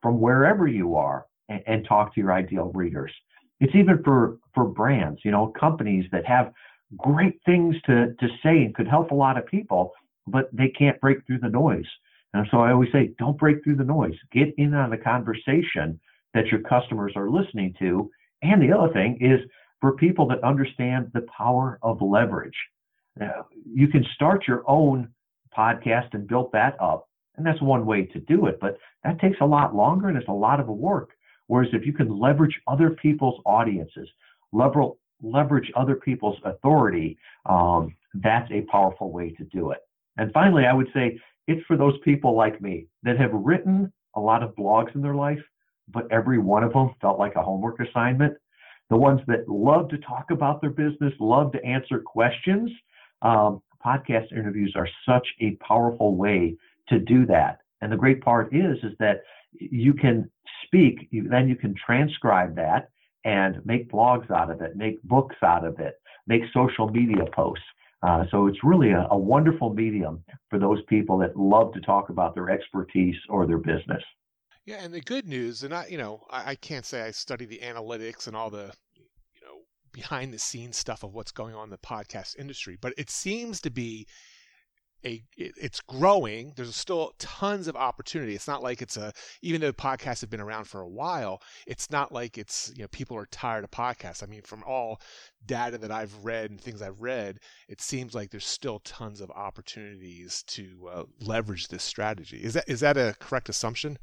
from 0.00 0.20
wherever 0.20 0.68
you 0.68 0.94
are 0.94 1.26
and, 1.48 1.62
and 1.66 1.86
talk 1.86 2.14
to 2.14 2.20
your 2.20 2.32
ideal 2.32 2.70
readers? 2.74 3.12
It's 3.60 3.74
even 3.74 4.02
for 4.04 4.38
for 4.54 4.64
brands, 4.64 5.20
you 5.24 5.32
know, 5.32 5.48
companies 5.58 6.06
that 6.12 6.24
have 6.26 6.52
great 6.96 7.40
things 7.44 7.74
to 7.86 8.14
to 8.20 8.28
say 8.42 8.62
and 8.64 8.74
could 8.74 8.86
help 8.86 9.10
a 9.10 9.14
lot 9.14 9.36
of 9.36 9.46
people, 9.46 9.92
but 10.28 10.48
they 10.52 10.68
can't 10.68 11.00
break 11.00 11.26
through 11.26 11.40
the 11.40 11.48
noise. 11.48 11.86
And 12.34 12.46
so 12.50 12.58
I 12.58 12.70
always 12.70 12.92
say, 12.92 13.12
don't 13.18 13.38
break 13.38 13.64
through 13.64 13.76
the 13.76 13.84
noise. 13.84 14.14
Get 14.30 14.54
in 14.58 14.74
on 14.74 14.90
the 14.90 14.98
conversation 14.98 15.98
that 16.36 16.46
your 16.46 16.60
customers 16.60 17.12
are 17.16 17.30
listening 17.30 17.74
to. 17.78 18.10
And 18.42 18.62
the 18.62 18.76
other 18.76 18.92
thing 18.92 19.18
is 19.20 19.40
for 19.80 19.96
people 19.96 20.28
that 20.28 20.44
understand 20.44 21.10
the 21.14 21.26
power 21.36 21.78
of 21.82 22.00
leverage. 22.00 22.56
Now, 23.18 23.46
you 23.64 23.88
can 23.88 24.04
start 24.14 24.46
your 24.46 24.62
own 24.68 25.08
podcast 25.56 26.12
and 26.12 26.28
build 26.28 26.50
that 26.52 26.76
up. 26.80 27.08
And 27.36 27.46
that's 27.46 27.60
one 27.60 27.84
way 27.84 28.04
to 28.06 28.20
do 28.20 28.46
it, 28.46 28.58
but 28.60 28.78
that 29.04 29.20
takes 29.20 29.38
a 29.40 29.46
lot 29.46 29.74
longer 29.74 30.08
and 30.08 30.16
it's 30.16 30.28
a 30.28 30.32
lot 30.32 30.60
of 30.60 30.68
work. 30.68 31.10
Whereas 31.48 31.68
if 31.72 31.86
you 31.86 31.92
can 31.92 32.18
leverage 32.18 32.58
other 32.66 32.90
people's 32.90 33.40
audiences, 33.44 34.08
leverage, 34.52 34.92
leverage 35.22 35.70
other 35.76 35.96
people's 35.96 36.38
authority, 36.44 37.18
um, 37.46 37.94
that's 38.14 38.50
a 38.50 38.62
powerful 38.62 39.12
way 39.12 39.30
to 39.30 39.44
do 39.44 39.70
it. 39.70 39.78
And 40.16 40.32
finally, 40.32 40.64
I 40.64 40.72
would 40.72 40.88
say 40.94 41.18
it's 41.46 41.64
for 41.66 41.76
those 41.76 41.98
people 42.04 42.34
like 42.34 42.60
me 42.60 42.86
that 43.02 43.18
have 43.18 43.32
written 43.32 43.92
a 44.14 44.20
lot 44.20 44.42
of 44.42 44.54
blogs 44.56 44.94
in 44.94 45.02
their 45.02 45.14
life, 45.14 45.40
but 45.88 46.10
every 46.10 46.38
one 46.38 46.64
of 46.64 46.72
them 46.72 46.94
felt 47.00 47.18
like 47.18 47.36
a 47.36 47.42
homework 47.42 47.80
assignment. 47.80 48.34
The 48.90 48.96
ones 48.96 49.20
that 49.26 49.48
love 49.48 49.88
to 49.88 49.98
talk 49.98 50.30
about 50.30 50.60
their 50.60 50.70
business, 50.70 51.12
love 51.18 51.52
to 51.52 51.64
answer 51.64 51.98
questions. 51.98 52.70
Um, 53.22 53.62
podcast 53.84 54.32
interviews 54.32 54.74
are 54.76 54.88
such 55.08 55.26
a 55.40 55.52
powerful 55.56 56.16
way 56.16 56.56
to 56.88 56.98
do 56.98 57.26
that. 57.26 57.60
And 57.80 57.92
the 57.92 57.96
great 57.96 58.20
part 58.20 58.54
is, 58.54 58.76
is 58.82 58.92
that 58.98 59.22
you 59.52 59.92
can 59.94 60.30
speak, 60.64 61.08
you, 61.10 61.28
then 61.28 61.48
you 61.48 61.56
can 61.56 61.74
transcribe 61.74 62.56
that 62.56 62.90
and 63.24 63.64
make 63.64 63.90
blogs 63.90 64.30
out 64.30 64.50
of 64.50 64.60
it, 64.60 64.76
make 64.76 65.02
books 65.02 65.36
out 65.42 65.64
of 65.64 65.78
it, 65.78 65.94
make 66.26 66.42
social 66.52 66.88
media 66.88 67.24
posts. 67.34 67.64
Uh, 68.02 68.24
so 68.30 68.46
it's 68.46 68.62
really 68.62 68.90
a, 68.90 69.06
a, 69.10 69.16
wonderful 69.18 69.72
medium 69.72 70.22
for 70.50 70.58
those 70.58 70.78
people 70.88 71.18
that 71.18 71.36
love 71.36 71.72
to 71.72 71.80
talk 71.80 72.10
about 72.10 72.34
their 72.34 72.50
expertise 72.50 73.16
or 73.28 73.46
their 73.46 73.58
business. 73.58 74.02
Yeah, 74.66 74.82
and 74.82 74.92
the 74.92 75.00
good 75.00 75.28
news, 75.28 75.62
and 75.62 75.72
I, 75.72 75.86
you 75.86 75.96
know, 75.96 76.22
I, 76.28 76.50
I 76.50 76.54
can't 76.56 76.84
say 76.84 77.02
I 77.02 77.12
study 77.12 77.44
the 77.44 77.60
analytics 77.60 78.26
and 78.26 78.34
all 78.34 78.50
the, 78.50 78.72
you 78.96 79.40
know, 79.40 79.60
behind 79.92 80.34
the 80.34 80.40
scenes 80.40 80.76
stuff 80.76 81.04
of 81.04 81.14
what's 81.14 81.30
going 81.30 81.54
on 81.54 81.64
in 81.64 81.70
the 81.70 81.78
podcast 81.78 82.36
industry, 82.36 82.76
but 82.80 82.92
it 82.98 83.08
seems 83.08 83.60
to 83.60 83.70
be 83.70 84.08
a 85.04 85.22
it's 85.36 85.80
growing. 85.80 86.52
There's 86.56 86.74
still 86.74 87.12
tons 87.18 87.68
of 87.68 87.76
opportunity. 87.76 88.34
It's 88.34 88.48
not 88.48 88.60
like 88.62 88.82
it's 88.82 88.96
a 88.96 89.12
even 89.40 89.60
though 89.60 89.72
podcasts 89.72 90.20
have 90.22 90.30
been 90.30 90.40
around 90.40 90.64
for 90.64 90.80
a 90.80 90.88
while, 90.88 91.40
it's 91.68 91.90
not 91.90 92.10
like 92.10 92.36
it's 92.36 92.72
you 92.74 92.82
know 92.82 92.88
people 92.88 93.16
are 93.16 93.26
tired 93.26 93.62
of 93.62 93.70
podcasts. 93.70 94.24
I 94.24 94.26
mean, 94.26 94.42
from 94.42 94.64
all 94.64 95.00
data 95.44 95.78
that 95.78 95.92
I've 95.92 96.24
read 96.24 96.50
and 96.50 96.60
things 96.60 96.82
I've 96.82 97.00
read, 97.00 97.38
it 97.68 97.80
seems 97.80 98.16
like 98.16 98.30
there's 98.30 98.46
still 98.46 98.80
tons 98.80 99.20
of 99.20 99.30
opportunities 99.30 100.42
to 100.48 100.88
uh, 100.92 101.02
leverage 101.20 101.68
this 101.68 101.84
strategy. 101.84 102.38
Is 102.42 102.54
that 102.54 102.64
is 102.66 102.80
that 102.80 102.96
a 102.96 103.14
correct 103.20 103.48
assumption? 103.48 103.98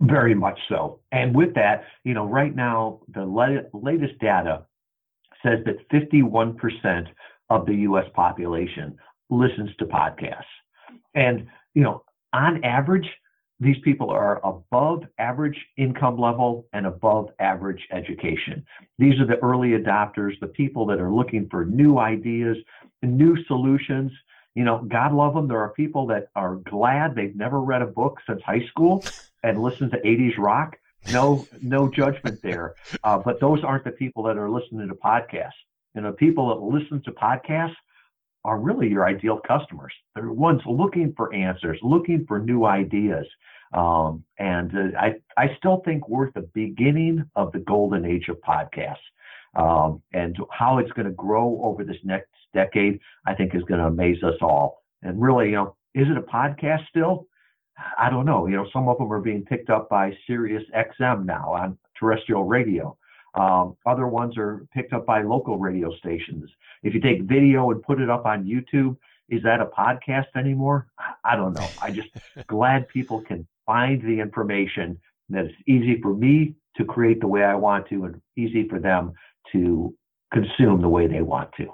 Very 0.00 0.34
much 0.34 0.58
so. 0.68 1.00
And 1.12 1.34
with 1.34 1.54
that, 1.54 1.84
you 2.04 2.14
know, 2.14 2.26
right 2.26 2.54
now 2.54 3.00
the 3.12 3.24
le- 3.24 3.64
latest 3.74 4.18
data 4.18 4.64
says 5.42 5.58
that 5.66 5.88
51% 5.90 7.06
of 7.50 7.66
the 7.66 7.74
U.S. 7.74 8.06
population 8.14 8.96
listens 9.28 9.70
to 9.78 9.84
podcasts. 9.84 10.42
And, 11.14 11.46
you 11.74 11.82
know, 11.82 12.04
on 12.32 12.64
average, 12.64 13.06
these 13.58 13.76
people 13.84 14.10
are 14.10 14.40
above 14.44 15.02
average 15.18 15.58
income 15.76 16.18
level 16.18 16.66
and 16.72 16.86
above 16.86 17.28
average 17.38 17.86
education. 17.92 18.64
These 18.98 19.20
are 19.20 19.26
the 19.26 19.36
early 19.42 19.70
adopters, 19.70 20.38
the 20.40 20.46
people 20.46 20.86
that 20.86 20.98
are 20.98 21.12
looking 21.12 21.46
for 21.50 21.66
new 21.66 21.98
ideas, 21.98 22.56
new 23.02 23.36
solutions. 23.44 24.10
You 24.54 24.64
know, 24.64 24.82
God 24.88 25.12
love 25.12 25.34
them. 25.34 25.46
There 25.46 25.60
are 25.60 25.74
people 25.74 26.06
that 26.06 26.28
are 26.34 26.56
glad 26.56 27.14
they've 27.14 27.36
never 27.36 27.60
read 27.60 27.82
a 27.82 27.86
book 27.86 28.18
since 28.26 28.40
high 28.42 28.66
school 28.70 29.04
and 29.42 29.62
listen 29.62 29.90
to 29.90 29.98
80s 29.98 30.38
rock. 30.38 30.76
No, 31.12 31.46
no 31.62 31.88
judgment 31.88 32.40
there. 32.42 32.74
Uh, 33.02 33.18
but 33.18 33.40
those 33.40 33.64
aren't 33.64 33.84
the 33.84 33.90
people 33.90 34.22
that 34.24 34.36
are 34.36 34.50
listening 34.50 34.88
to 34.88 34.94
podcasts. 34.94 35.52
You 35.94 36.02
know, 36.02 36.12
people 36.12 36.48
that 36.48 36.62
listen 36.62 37.02
to 37.04 37.12
podcasts 37.12 37.74
are 38.44 38.58
really 38.58 38.88
your 38.88 39.06
ideal 39.06 39.40
customers. 39.46 39.92
They're 40.14 40.30
ones 40.30 40.62
looking 40.66 41.12
for 41.16 41.32
answers, 41.34 41.78
looking 41.82 42.24
for 42.26 42.38
new 42.38 42.64
ideas. 42.64 43.26
Um, 43.72 44.24
and 44.38 44.74
uh, 44.74 44.98
I, 44.98 45.14
I 45.36 45.56
still 45.58 45.82
think 45.84 46.08
we're 46.08 46.28
at 46.28 46.34
the 46.34 46.48
beginning 46.54 47.24
of 47.36 47.52
the 47.52 47.60
golden 47.60 48.04
age 48.04 48.28
of 48.28 48.38
podcasts. 48.40 48.96
Um, 49.56 50.00
and 50.12 50.36
how 50.52 50.78
it's 50.78 50.92
going 50.92 51.06
to 51.06 51.12
grow 51.12 51.60
over 51.64 51.82
this 51.82 51.96
next 52.04 52.30
decade, 52.54 53.00
I 53.26 53.34
think 53.34 53.54
is 53.54 53.64
going 53.64 53.80
to 53.80 53.86
amaze 53.86 54.22
us 54.22 54.36
all. 54.40 54.84
And 55.02 55.20
really, 55.20 55.46
you 55.46 55.56
know, 55.56 55.76
is 55.94 56.06
it 56.08 56.16
a 56.16 56.22
podcast 56.22 56.86
still? 56.88 57.26
I 57.98 58.10
don't 58.10 58.26
know. 58.26 58.46
You 58.46 58.56
know, 58.56 58.66
some 58.72 58.88
of 58.88 58.98
them 58.98 59.12
are 59.12 59.20
being 59.20 59.44
picked 59.44 59.70
up 59.70 59.88
by 59.88 60.12
Sirius 60.26 60.62
XM 60.74 61.24
now 61.24 61.54
on 61.54 61.78
terrestrial 61.98 62.44
radio. 62.44 62.96
Um, 63.34 63.76
other 63.86 64.08
ones 64.08 64.36
are 64.36 64.66
picked 64.74 64.92
up 64.92 65.06
by 65.06 65.22
local 65.22 65.58
radio 65.58 65.94
stations. 65.96 66.50
If 66.82 66.94
you 66.94 67.00
take 67.00 67.22
video 67.22 67.70
and 67.70 67.82
put 67.82 68.00
it 68.00 68.10
up 68.10 68.26
on 68.26 68.44
YouTube, 68.44 68.96
is 69.28 69.42
that 69.44 69.60
a 69.60 69.66
podcast 69.66 70.26
anymore? 70.36 70.88
I 71.24 71.36
don't 71.36 71.54
know. 71.54 71.68
I 71.80 71.90
just 71.90 72.08
glad 72.48 72.88
people 72.88 73.22
can 73.22 73.46
find 73.66 74.02
the 74.02 74.20
information 74.20 74.98
that 75.28 75.44
it's 75.44 75.54
easy 75.68 76.00
for 76.02 76.14
me 76.14 76.56
to 76.76 76.84
create 76.84 77.20
the 77.20 77.28
way 77.28 77.44
I 77.44 77.54
want 77.54 77.88
to 77.90 78.04
and 78.04 78.20
easy 78.36 78.68
for 78.68 78.80
them 78.80 79.12
to 79.52 79.94
consume 80.32 80.80
the 80.80 80.88
way 80.88 81.06
they 81.06 81.22
want 81.22 81.50
to. 81.58 81.68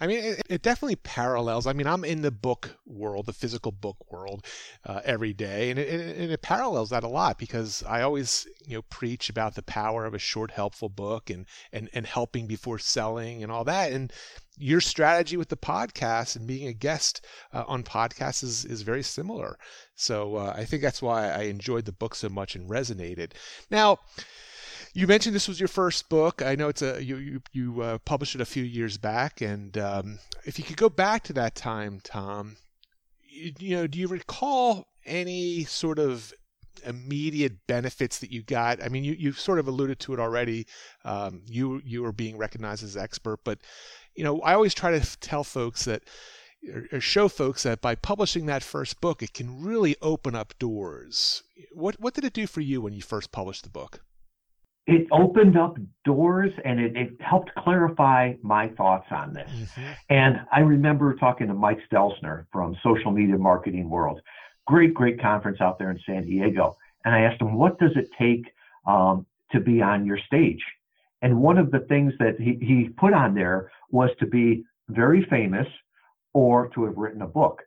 I 0.00 0.06
mean, 0.06 0.24
it, 0.24 0.42
it, 0.48 0.62
definitely 0.62 0.96
parallels. 0.96 1.66
I 1.66 1.74
mean, 1.74 1.86
I'm 1.86 2.04
in 2.04 2.22
the 2.22 2.30
book 2.30 2.78
world, 2.86 3.26
the 3.26 3.34
physical 3.34 3.70
book 3.70 4.10
world, 4.10 4.46
uh, 4.86 5.02
every 5.04 5.34
day, 5.34 5.68
and 5.68 5.78
it, 5.78 5.88
and 6.18 6.32
it, 6.32 6.40
parallels 6.40 6.88
that 6.88 7.04
a 7.04 7.08
lot 7.08 7.36
because 7.36 7.82
I 7.86 8.00
always, 8.00 8.46
you 8.66 8.76
know, 8.78 8.82
preach 8.82 9.28
about 9.28 9.56
the 9.56 9.62
power 9.62 10.06
of 10.06 10.14
a 10.14 10.18
short, 10.18 10.52
helpful 10.52 10.88
book 10.88 11.28
and 11.28 11.44
and 11.70 11.90
and 11.92 12.06
helping 12.06 12.46
before 12.46 12.78
selling 12.78 13.42
and 13.42 13.52
all 13.52 13.64
that. 13.64 13.92
And 13.92 14.10
your 14.56 14.80
strategy 14.80 15.36
with 15.36 15.50
the 15.50 15.56
podcast 15.56 16.34
and 16.34 16.46
being 16.46 16.66
a 16.66 16.72
guest 16.72 17.24
uh, 17.52 17.64
on 17.66 17.82
podcasts 17.82 18.42
is 18.42 18.64
is 18.64 18.80
very 18.80 19.02
similar. 19.02 19.58
So 19.94 20.36
uh, 20.36 20.54
I 20.56 20.64
think 20.64 20.80
that's 20.80 21.02
why 21.02 21.30
I 21.30 21.42
enjoyed 21.42 21.84
the 21.84 21.92
book 21.92 22.14
so 22.14 22.30
much 22.30 22.54
and 22.54 22.70
resonated. 22.70 23.32
Now 23.70 23.98
you 24.92 25.06
mentioned 25.06 25.34
this 25.34 25.48
was 25.48 25.60
your 25.60 25.68
first 25.68 26.08
book. 26.08 26.42
I 26.42 26.54
know 26.56 26.68
it's 26.68 26.82
a 26.82 27.02
you 27.02 27.16
you, 27.16 27.42
you 27.52 27.82
uh, 27.82 27.98
published 27.98 28.34
it 28.34 28.40
a 28.40 28.46
few 28.46 28.64
years 28.64 28.98
back, 28.98 29.40
and 29.40 29.76
um, 29.78 30.18
if 30.44 30.58
you 30.58 30.64
could 30.64 30.76
go 30.76 30.88
back 30.88 31.22
to 31.24 31.32
that 31.34 31.54
time, 31.54 32.00
Tom, 32.02 32.56
you, 33.22 33.52
you 33.58 33.76
know, 33.76 33.86
do 33.86 33.98
you 33.98 34.08
recall 34.08 34.88
any 35.06 35.64
sort 35.64 35.98
of 35.98 36.32
immediate 36.84 37.66
benefits 37.66 38.18
that 38.18 38.32
you 38.32 38.42
got? 38.42 38.82
I 38.82 38.88
mean, 38.88 39.04
you 39.04 39.12
you 39.12 39.32
sort 39.32 39.60
of 39.60 39.68
alluded 39.68 40.00
to 40.00 40.14
it 40.14 40.20
already. 40.20 40.66
Um, 41.04 41.42
you 41.46 41.80
you 41.84 42.02
were 42.02 42.12
being 42.12 42.36
recognized 42.36 42.82
as 42.82 42.96
expert, 42.96 43.40
but 43.44 43.58
you 44.14 44.24
know, 44.24 44.40
I 44.40 44.54
always 44.54 44.74
try 44.74 44.98
to 44.98 45.20
tell 45.20 45.44
folks 45.44 45.84
that 45.84 46.02
or 46.92 47.00
show 47.00 47.28
folks 47.28 47.62
that 47.62 47.80
by 47.80 47.94
publishing 47.94 48.46
that 48.46 48.62
first 48.62 49.00
book, 49.00 49.22
it 49.22 49.32
can 49.32 49.62
really 49.62 49.96
open 50.02 50.34
up 50.34 50.58
doors. 50.58 51.42
What 51.72 52.00
what 52.00 52.14
did 52.14 52.24
it 52.24 52.32
do 52.32 52.46
for 52.48 52.60
you 52.60 52.80
when 52.80 52.92
you 52.92 53.02
first 53.02 53.30
published 53.30 53.62
the 53.62 53.70
book? 53.70 54.02
It 54.90 55.06
opened 55.12 55.56
up 55.56 55.76
doors 56.04 56.50
and 56.64 56.80
it, 56.80 56.96
it, 56.96 57.20
helped 57.20 57.54
clarify 57.54 58.32
my 58.42 58.68
thoughts 58.68 59.06
on 59.10 59.32
this. 59.32 59.50
Mm-hmm. 59.50 59.92
And 60.10 60.40
I 60.52 60.60
remember 60.60 61.14
talking 61.14 61.46
to 61.46 61.54
Mike 61.54 61.78
Stelzner 61.90 62.46
from 62.52 62.76
Social 62.82 63.12
Media 63.12 63.38
Marketing 63.38 63.88
World, 63.88 64.20
great, 64.66 64.92
great 64.92 65.20
conference 65.20 65.60
out 65.60 65.78
there 65.78 65.90
in 65.90 66.00
San 66.04 66.24
Diego. 66.24 66.76
And 67.04 67.14
I 67.14 67.20
asked 67.20 67.40
him, 67.40 67.54
what 67.54 67.78
does 67.78 67.92
it 67.94 68.08
take 68.18 68.52
um, 68.86 69.26
to 69.52 69.60
be 69.60 69.80
on 69.80 70.04
your 70.04 70.18
stage? 70.26 70.62
And 71.22 71.40
one 71.40 71.58
of 71.58 71.70
the 71.70 71.80
things 71.80 72.12
that 72.18 72.40
he, 72.40 72.58
he 72.60 72.88
put 72.88 73.12
on 73.12 73.34
there 73.34 73.70
was 73.90 74.10
to 74.18 74.26
be 74.26 74.64
very 74.88 75.24
famous 75.30 75.66
or 76.32 76.68
to 76.74 76.84
have 76.86 76.96
written 76.96 77.22
a 77.22 77.26
book. 77.26 77.62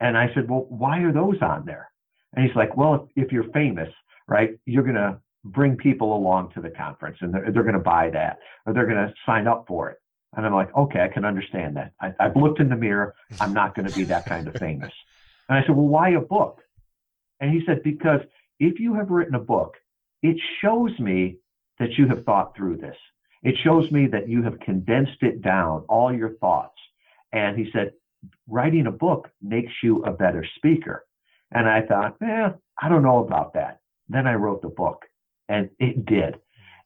And 0.00 0.16
I 0.16 0.32
said, 0.34 0.48
well, 0.48 0.66
why 0.68 1.00
are 1.00 1.12
those 1.12 1.40
on 1.42 1.66
there? 1.66 1.90
And 2.34 2.46
he's 2.46 2.56
like, 2.56 2.76
well, 2.76 3.08
if, 3.16 3.26
if 3.26 3.32
you're 3.32 3.50
famous, 3.52 3.88
right, 4.28 4.50
you're 4.64 4.82
going 4.82 4.94
to 4.94 5.18
bring 5.44 5.76
people 5.76 6.16
along 6.16 6.52
to 6.52 6.60
the 6.60 6.70
conference 6.70 7.18
and 7.20 7.32
they're, 7.32 7.50
they're 7.52 7.62
going 7.62 7.74
to 7.74 7.78
buy 7.78 8.10
that 8.10 8.38
or 8.66 8.72
they're 8.72 8.86
going 8.86 9.08
to 9.08 9.14
sign 9.26 9.46
up 9.46 9.66
for 9.68 9.90
it. 9.90 9.98
And 10.36 10.44
I'm 10.44 10.54
like, 10.54 10.74
okay, 10.74 11.00
I 11.00 11.08
can 11.08 11.24
understand 11.24 11.76
that. 11.76 11.92
I, 12.00 12.12
have 12.18 12.36
looked 12.36 12.60
in 12.60 12.68
the 12.68 12.76
mirror. 12.76 13.14
I'm 13.40 13.52
not 13.52 13.74
going 13.74 13.86
to 13.86 13.94
be 13.94 14.04
that 14.04 14.26
kind 14.26 14.48
of 14.48 14.56
famous. 14.56 14.92
And 15.48 15.58
I 15.58 15.62
said, 15.62 15.76
well, 15.76 15.86
why 15.86 16.10
a 16.10 16.20
book? 16.20 16.60
And 17.40 17.52
he 17.52 17.64
said, 17.66 17.82
because 17.84 18.20
if 18.58 18.80
you 18.80 18.94
have 18.94 19.10
written 19.10 19.34
a 19.34 19.40
book, 19.40 19.74
it 20.22 20.36
shows 20.60 20.98
me 20.98 21.36
that 21.78 21.92
you 21.98 22.08
have 22.08 22.24
thought 22.24 22.56
through 22.56 22.78
this. 22.78 22.96
It 23.42 23.56
shows 23.62 23.90
me 23.92 24.06
that 24.06 24.28
you 24.28 24.42
have 24.42 24.58
condensed 24.60 25.22
it 25.22 25.42
down, 25.42 25.84
all 25.88 26.12
your 26.12 26.34
thoughts. 26.36 26.78
And 27.32 27.58
he 27.58 27.70
said, 27.72 27.92
writing 28.48 28.86
a 28.86 28.92
book 28.92 29.28
makes 29.42 29.72
you 29.82 30.02
a 30.04 30.12
better 30.12 30.46
speaker. 30.56 31.04
And 31.52 31.68
I 31.68 31.82
thought, 31.82 32.16
eh, 32.22 32.48
I 32.80 32.88
don't 32.88 33.02
know 33.02 33.18
about 33.18 33.52
that. 33.54 33.80
Then 34.08 34.26
I 34.26 34.34
wrote 34.34 34.62
the 34.62 34.68
book 34.68 35.04
and 35.48 35.70
it 35.78 36.06
did. 36.06 36.36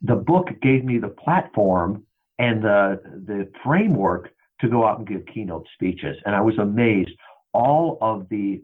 The 0.02 0.16
book 0.16 0.48
gave 0.62 0.84
me 0.84 0.98
the 0.98 1.08
platform 1.08 2.04
and 2.38 2.62
the 2.62 3.00
the 3.26 3.50
framework 3.64 4.30
to 4.60 4.68
go 4.68 4.86
out 4.86 4.98
and 4.98 5.08
give 5.08 5.22
keynote 5.32 5.66
speeches, 5.74 6.16
and 6.24 6.34
I 6.34 6.40
was 6.40 6.58
amazed 6.58 7.10
all 7.52 7.98
of 8.00 8.28
the 8.28 8.62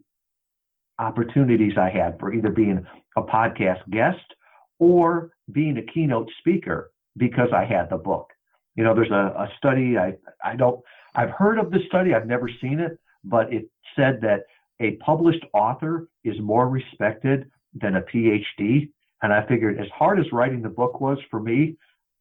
opportunities 0.98 1.72
I 1.78 1.90
had 1.90 2.18
for 2.20 2.32
either 2.32 2.50
being 2.50 2.86
a 3.16 3.22
podcast 3.22 3.88
guest 3.90 4.24
or 4.78 5.30
being 5.50 5.76
a 5.78 5.82
keynote 5.82 6.30
speaker 6.38 6.92
because 7.16 7.48
I 7.52 7.64
had 7.64 7.90
the 7.90 7.96
book. 7.96 8.30
You 8.76 8.84
know, 8.84 8.94
there's 8.94 9.10
a, 9.10 9.34
a 9.36 9.48
study 9.58 9.98
I 9.98 10.14
I 10.44 10.56
don't 10.56 10.80
I've 11.14 11.30
heard 11.30 11.58
of 11.58 11.70
the 11.70 11.80
study, 11.86 12.14
I've 12.14 12.26
never 12.26 12.50
seen 12.60 12.80
it, 12.80 12.98
but 13.24 13.52
it 13.52 13.66
said 13.96 14.20
that 14.22 14.40
a 14.80 14.96
published 14.96 15.44
author 15.52 16.08
is 16.24 16.34
more 16.40 16.68
respected 16.68 17.50
than 17.74 17.96
a 17.96 18.02
PhD 18.02 18.90
and 19.24 19.32
I 19.32 19.46
figured, 19.46 19.80
as 19.80 19.88
hard 19.88 20.20
as 20.20 20.26
writing 20.32 20.60
the 20.60 20.68
book 20.68 21.00
was 21.00 21.16
for 21.30 21.40
me, 21.40 21.78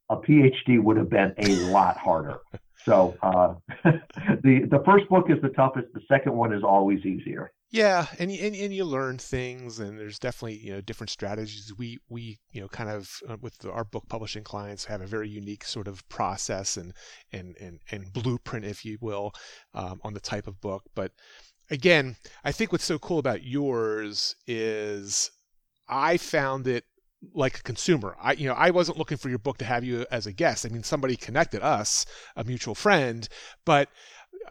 a 0.08 0.16
PhD 0.16 0.82
would 0.82 0.96
have 0.96 1.10
been 1.10 1.34
a 1.36 1.70
lot 1.70 1.98
harder. 1.98 2.38
So 2.86 3.14
uh, 3.22 3.54
the 3.84 4.66
the 4.70 4.82
first 4.86 5.06
book 5.10 5.26
is 5.28 5.36
the 5.42 5.50
toughest. 5.50 5.88
The 5.92 6.00
second 6.08 6.34
one 6.34 6.54
is 6.54 6.62
always 6.62 7.04
easier. 7.04 7.52
Yeah, 7.70 8.06
and 8.18 8.30
and 8.30 8.54
and 8.54 8.74
you 8.74 8.86
learn 8.86 9.18
things, 9.18 9.80
and 9.80 9.98
there's 9.98 10.18
definitely 10.18 10.58
you 10.58 10.72
know 10.72 10.80
different 10.80 11.10
strategies. 11.10 11.74
We 11.76 11.98
we 12.08 12.38
you 12.52 12.62
know 12.62 12.68
kind 12.68 12.88
of 12.88 13.10
uh, 13.28 13.36
with 13.38 13.58
the, 13.58 13.70
our 13.70 13.84
book 13.84 14.04
publishing 14.08 14.44
clients 14.44 14.86
have 14.86 15.02
a 15.02 15.06
very 15.06 15.28
unique 15.28 15.64
sort 15.64 15.88
of 15.88 16.08
process 16.08 16.78
and 16.78 16.94
and 17.32 17.54
and, 17.60 17.80
and 17.90 18.12
blueprint, 18.14 18.64
if 18.64 18.82
you 18.82 18.96
will, 19.02 19.32
um, 19.74 20.00
on 20.04 20.14
the 20.14 20.20
type 20.20 20.46
of 20.46 20.58
book. 20.62 20.84
But 20.94 21.12
again, 21.70 22.16
I 22.44 22.52
think 22.52 22.72
what's 22.72 22.84
so 22.84 22.98
cool 22.98 23.18
about 23.18 23.44
yours 23.44 24.36
is 24.46 25.30
I 25.88 26.16
found 26.16 26.66
it 26.66 26.84
like 27.32 27.58
a 27.58 27.62
consumer. 27.62 28.16
I 28.20 28.32
you 28.32 28.48
know 28.48 28.54
I 28.54 28.70
wasn't 28.70 28.98
looking 28.98 29.18
for 29.18 29.28
your 29.28 29.38
book 29.38 29.58
to 29.58 29.64
have 29.64 29.84
you 29.84 30.06
as 30.10 30.26
a 30.26 30.32
guest. 30.32 30.66
I 30.66 30.68
mean 30.68 30.82
somebody 30.82 31.16
connected 31.16 31.62
us, 31.62 32.06
a 32.36 32.44
mutual 32.44 32.74
friend, 32.74 33.28
but 33.64 33.88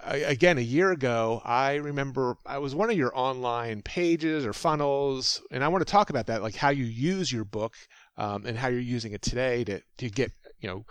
again 0.03 0.57
a 0.57 0.61
year 0.61 0.91
ago 0.91 1.39
I 1.45 1.75
remember 1.75 2.37
I 2.45 2.57
was 2.57 2.73
one 2.73 2.89
of 2.89 2.97
your 2.97 3.15
online 3.15 3.83
pages 3.83 4.43
or 4.45 4.51
funnels 4.51 5.39
and 5.51 5.63
I 5.63 5.67
want 5.67 5.85
to 5.85 5.91
talk 5.91 6.09
about 6.09 6.25
that 6.27 6.41
like 6.41 6.55
how 6.55 6.69
you 6.69 6.83
use 6.83 7.31
your 7.31 7.45
book 7.45 7.75
um, 8.17 8.45
and 8.45 8.57
how 8.57 8.69
you're 8.69 8.79
using 8.79 9.13
it 9.13 9.21
today 9.21 9.63
to 9.65 9.81
to 9.97 10.09
get 10.09 10.31
you 10.59 10.67
know 10.67 10.85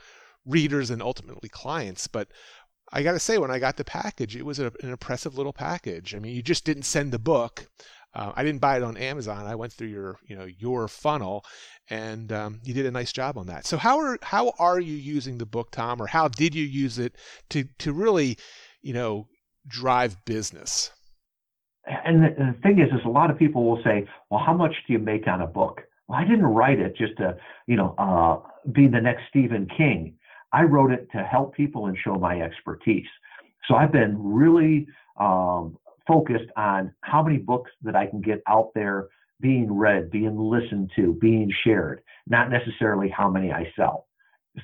readers 0.47 0.91
and 0.91 1.03
ultimately 1.03 1.49
clients 1.49 2.07
but 2.07 2.29
I 2.95 3.03
got 3.03 3.13
to 3.13 3.21
say, 3.21 3.39
when 3.39 3.51
I 3.51 3.59
got 3.59 3.79
the 3.79 3.85
package, 3.85 4.37
it 4.37 4.45
was 4.45 4.59
a, 4.59 4.67
an 4.83 4.91
impressive 4.91 5.37
little 5.39 5.55
package. 5.55 6.15
I 6.15 6.19
mean, 6.19 6.37
you 6.37 6.43
just 6.43 6.67
didn't 6.67 6.83
send 6.83 7.11
the 7.11 7.19
book. 7.19 7.69
Uh, 8.15 8.33
I 8.35 8.45
didn't 8.45 8.61
buy 8.61 8.77
it 8.77 8.83
on 8.83 8.97
Amazon. 8.97 9.47
I 9.47 9.55
went 9.55 9.73
through 9.73 9.89
your, 9.89 10.19
you 10.27 10.37
know, 10.37 10.45
your 10.45 10.87
funnel, 10.89 11.45
and 11.89 12.31
um, 12.31 12.61
you 12.63 12.75
did 12.75 12.87
a 12.87 12.91
nice 12.91 13.13
job 13.13 13.39
on 13.39 13.47
that. 13.47 13.67
So 13.67 13.77
how 13.79 13.99
are 14.01 14.19
how 14.23 14.53
are 14.59 14.79
you 14.79 14.95
using 14.95 15.39
the 15.39 15.47
book, 15.47 15.71
Tom, 15.71 16.01
or 16.01 16.07
how 16.07 16.29
did 16.29 16.55
you 16.55 16.65
use 16.65 16.99
it 16.99 17.17
to 17.51 17.65
to 17.79 17.93
really, 17.93 18.37
you 18.83 18.93
know, 18.93 19.29
drive 19.67 20.25
business? 20.25 20.91
And 21.87 22.23
the, 22.23 22.55
thing 22.63 22.79
is, 22.79 22.93
is 22.93 23.05
a 23.05 23.09
lot 23.09 23.31
of 23.31 23.39
people 23.39 23.65
will 23.65 23.83
say, 23.83 24.07
"Well, 24.31 24.43
how 24.45 24.55
much 24.55 24.75
do 24.87 24.93
you 24.93 24.99
make 24.99 25.27
on 25.27 25.41
a 25.41 25.47
book?" 25.47 25.81
Well, 26.07 26.19
I 26.19 26.25
didn't 26.25 26.45
write 26.47 26.81
it 26.81 26.97
just 26.97 27.17
to, 27.17 27.37
you 27.67 27.77
know, 27.77 27.95
uh, 27.99 28.41
be 28.71 28.89
the 28.89 29.01
next 29.01 29.23
Stephen 29.31 29.67
King. 29.77 30.15
I 30.53 30.65
wrote 30.65 30.93
it 30.93 31.09
to 31.13 31.25
help 31.25 31.55
people 31.55 31.87
and 31.87 31.97
show 31.97 32.17
my 32.17 32.41
expertise. 32.43 33.07
So 33.67 33.75
I've 33.75 33.93
been 33.93 34.17
really 34.23 34.87
um, 35.19 35.79
focused 36.07 36.51
on 36.57 36.93
how 37.03 37.23
many 37.23 37.39
books 37.39 37.71
that 37.83 37.97
I 37.97 38.07
can 38.07 38.21
get 38.21 38.43
out 38.49 38.71
there 38.75 39.09
being 39.41 39.73
read, 39.73 40.11
being 40.11 40.39
listened 40.39 40.91
to, 40.97 41.15
being 41.21 41.53
shared, 41.65 42.03
not 42.27 42.51
necessarily 42.51 43.09
how 43.09 43.29
many 43.29 43.53
I 43.53 43.73
sell. 43.77 44.07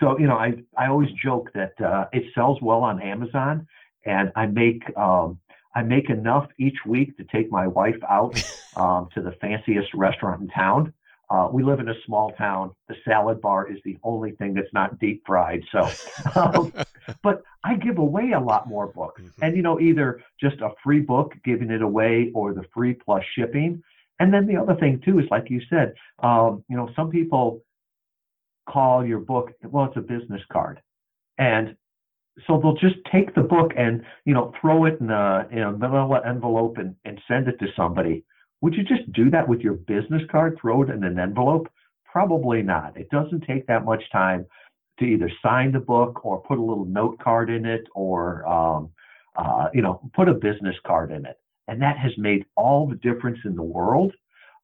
So, 0.00 0.18
you 0.18 0.26
know, 0.26 0.37
I, 0.37 0.54
I 0.76 0.88
always 0.88 1.09
joke 1.23 1.50
that 1.54 1.73
uh, 1.85 2.07
it 2.12 2.25
sells 2.35 2.61
well 2.62 2.83
on 2.83 3.02
Amazon 3.02 3.66
and 4.04 4.30
I 4.37 4.47
make, 4.47 4.83
um, 4.97 5.38
I 5.75 5.83
make 5.83 6.11
enough 6.11 6.49
each 6.59 6.76
week 6.87 7.16
to 7.16 7.25
take 7.25 7.50
my 7.50 7.66
wife 7.66 7.99
out 8.09 8.40
um, 8.76 9.09
to 9.14 9.23
the 9.23 9.33
fanciest 9.40 9.92
restaurant 9.95 10.42
in 10.42 10.49
town. 10.49 10.92
Uh, 11.30 11.49
we 11.52 11.62
live 11.62 11.80
in 11.80 11.88
a 11.88 11.95
small 12.07 12.33
town. 12.33 12.71
The 12.88 12.95
salad 13.04 13.40
bar 13.40 13.71
is 13.71 13.78
the 13.85 13.99
only 14.02 14.33
thing 14.33 14.54
that's 14.54 14.73
not 14.73 14.99
deep 14.99 15.25
fried. 15.26 15.62
So, 15.73 15.90
um, 16.35 16.73
but 17.23 17.43
I 17.65 17.77
give 17.77 17.99
away 17.99 18.33
a 18.33 18.41
lot 18.41 18.69
more 18.69 18.88
books, 18.88 19.23
mm-hmm. 19.23 19.45
and 19.45 19.57
you 19.57 19.62
know, 19.62 19.81
either 19.81 20.23
just 20.41 20.61
a 20.61 20.71
free 20.83 21.00
book, 21.00 21.33
giving 21.45 21.71
it 21.71 21.83
away, 21.83 22.31
or 22.35 22.55
the 22.55 22.65
free 22.75 22.95
plus 22.95 23.23
shipping. 23.37 23.83
And 24.21 24.35
then 24.35 24.47
the 24.47 24.57
other 24.57 24.75
thing 24.75 25.00
too 25.05 25.19
is, 25.21 25.27
like 25.31 25.49
you 25.49 25.61
said, 25.71 25.95
um, 26.23 26.65
you 26.69 26.77
know, 26.77 26.91
some 26.97 27.11
people 27.11 27.62
call 28.69 29.07
your 29.07 29.21
book 29.21 29.53
well, 29.62 29.87
it's 29.87 29.97
a 29.97 30.00
business 30.00 30.43
card, 30.53 30.81
and 31.38 31.77
so 32.47 32.61
they'll 32.61 32.75
just 32.75 32.97
take 33.11 33.35
the 33.35 33.43
book 33.43 33.73
and 33.77 34.05
you 34.25 34.35
know 34.35 34.53
throw 34.61 34.85
it 34.85 35.00
in 35.00 35.11
a 35.11 35.49
in 35.50 35.59
a 35.59 35.73
manila 35.73 36.21
envelope 36.25 36.79
and, 36.79 36.95
and 37.05 37.21
send 37.29 37.49
it 37.49 37.59
to 37.59 37.67
somebody 37.77 38.25
would 38.61 38.75
you 38.75 38.83
just 38.83 39.11
do 39.12 39.31
that 39.31 39.49
with 39.49 39.61
your 39.61 39.75
business 39.75 40.23
card, 40.31 40.59
throw 40.61 40.83
it 40.83 40.91
in 40.91 41.05
an 41.05 41.19
envelope? 41.19 41.69
Probably 42.05 42.62
not. 42.62 42.97
It 42.97 43.11
doesn't 43.11 43.45
take 43.47 43.67
that 43.67 43.85
much 43.85 44.03
time 44.11 44.47
to 44.99 45.05
either 45.05 45.31
sign 45.43 45.73
the 45.73 45.81
book 45.81 46.25
or 46.25 46.40
put 46.43 46.59
a 46.59 46.62
little 46.62 46.85
note 46.85 47.19
card 47.19 47.50
in 47.50 47.64
it 47.64 47.87
or, 47.95 48.47
um, 48.47 48.90
uh, 49.37 49.69
you 49.73 49.83
know, 49.83 50.00
put 50.14 50.28
a 50.28 50.35
business 50.35 50.76
card 50.87 51.12
in 51.12 51.25
it. 51.26 51.37
And 51.69 51.83
that 51.83 51.99
has 51.99 52.12
made 52.17 52.45
all 52.57 52.88
the 52.88 52.97
difference 52.97 53.38
in 53.45 53.55
the 53.55 53.62
world 53.62 54.12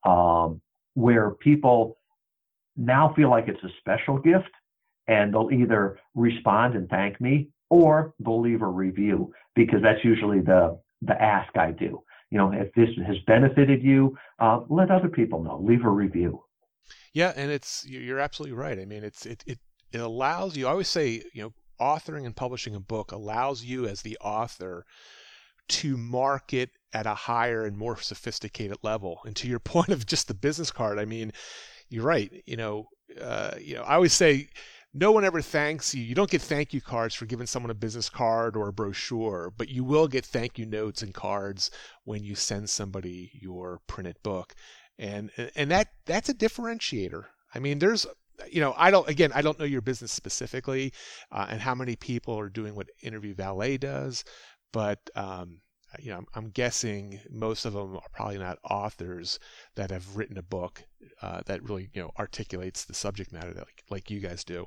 um, 0.04 0.60
where 0.94 1.30
people 1.30 1.98
now 2.76 3.12
feel 3.14 3.30
like 3.30 3.46
it's 3.48 3.62
a 3.62 3.68
special 3.78 4.18
gift 4.18 4.50
and 5.06 5.32
they'll 5.32 5.50
either 5.52 5.98
respond 6.14 6.74
and 6.74 6.88
thank 6.88 7.20
me 7.20 7.48
or 7.70 8.14
they'll 8.20 8.40
leave 8.40 8.62
a 8.62 8.66
review 8.66 9.32
because 9.54 9.82
that's 9.82 10.04
usually 10.04 10.40
the, 10.40 10.78
the 11.02 11.20
ask 11.20 11.56
I 11.56 11.70
do 11.70 12.02
you 12.34 12.40
know, 12.40 12.50
if 12.50 12.72
this 12.74 12.88
has 13.06 13.16
benefited 13.28 13.80
you, 13.80 14.18
uh, 14.40 14.58
let 14.68 14.90
other 14.90 15.08
people 15.08 15.40
know. 15.44 15.60
Leave 15.62 15.84
a 15.84 15.88
review. 15.88 16.42
Yeah, 17.12 17.32
and 17.36 17.48
it's 17.48 17.86
you're 17.88 18.18
absolutely 18.18 18.56
right. 18.56 18.76
I 18.76 18.84
mean, 18.86 19.04
it's 19.04 19.24
it 19.24 19.44
it 19.46 19.60
it 19.94 20.00
allows 20.00 20.56
you. 20.56 20.66
I 20.66 20.70
always 20.70 20.88
say, 20.88 21.22
you 21.32 21.42
know, 21.42 21.52
authoring 21.80 22.24
and 22.24 22.36
publishing 22.36 22.74
a 22.74 22.80
book 22.80 23.12
allows 23.12 23.64
you 23.64 23.86
as 23.86 24.02
the 24.02 24.16
author 24.20 24.84
to 25.68 25.96
market 25.96 26.70
at 26.92 27.06
a 27.06 27.14
higher 27.14 27.64
and 27.64 27.76
more 27.76 27.96
sophisticated 27.96 28.78
level. 28.82 29.20
And 29.24 29.34
to 29.36 29.48
your 29.48 29.58
point 29.60 29.88
of 29.88 30.06
just 30.06 30.28
the 30.28 30.34
business 30.34 30.70
card, 30.70 30.98
I 30.98 31.04
mean, 31.04 31.32
you're 31.88 32.04
right. 32.04 32.30
You 32.46 32.56
know, 32.56 32.86
uh, 33.20 33.52
you 33.60 33.74
know, 33.74 33.82
I 33.82 33.94
always 33.94 34.12
say 34.12 34.48
no 34.92 35.10
one 35.10 35.24
ever 35.24 35.42
thanks 35.42 35.94
you. 35.94 36.02
You 36.02 36.14
don't 36.14 36.30
get 36.30 36.40
thank 36.40 36.72
you 36.72 36.80
cards 36.80 37.14
for 37.14 37.26
giving 37.26 37.46
someone 37.48 37.70
a 37.70 37.74
business 37.74 38.08
card 38.08 38.56
or 38.56 38.68
a 38.68 38.72
brochure, 38.72 39.52
but 39.56 39.68
you 39.68 39.82
will 39.82 40.06
get 40.06 40.24
thank 40.24 40.56
you 40.56 40.66
notes 40.66 41.02
and 41.02 41.12
cards 41.12 41.70
when 42.04 42.22
you 42.22 42.36
send 42.36 42.70
somebody 42.70 43.32
your 43.34 43.80
printed 43.88 44.16
book. 44.22 44.54
And 44.96 45.30
and 45.56 45.70
that 45.72 45.88
that's 46.06 46.28
a 46.28 46.34
differentiator. 46.34 47.24
I 47.52 47.58
mean, 47.58 47.80
there's 47.80 48.06
you 48.50 48.60
know, 48.60 48.74
I 48.76 48.90
don't 48.90 49.08
again, 49.08 49.32
I 49.34 49.42
don't 49.42 49.58
know 49.58 49.64
your 49.64 49.80
business 49.80 50.12
specifically 50.12 50.92
uh, 51.32 51.46
and 51.50 51.60
how 51.60 51.74
many 51.74 51.96
people 51.96 52.38
are 52.38 52.48
doing 52.48 52.74
what 52.74 52.88
Interview 53.02 53.34
Valet 53.34 53.78
does, 53.78 54.24
but 54.72 54.98
um, 55.14 55.60
you 55.98 56.10
know, 56.10 56.18
I'm, 56.18 56.26
I'm, 56.34 56.50
guessing 56.50 57.20
most 57.30 57.64
of 57.64 57.72
them 57.72 57.96
are 57.96 58.02
probably 58.12 58.38
not 58.38 58.58
authors 58.68 59.38
that 59.76 59.90
have 59.90 60.16
written 60.16 60.38
a 60.38 60.42
book 60.42 60.82
uh, 61.22 61.42
that 61.46 61.62
really, 61.62 61.90
you 61.92 62.02
know, 62.02 62.10
articulates 62.18 62.84
the 62.84 62.94
subject 62.94 63.32
matter 63.32 63.52
that, 63.52 63.66
like, 63.66 63.84
like 63.90 64.10
you 64.10 64.20
guys 64.20 64.44
do 64.44 64.66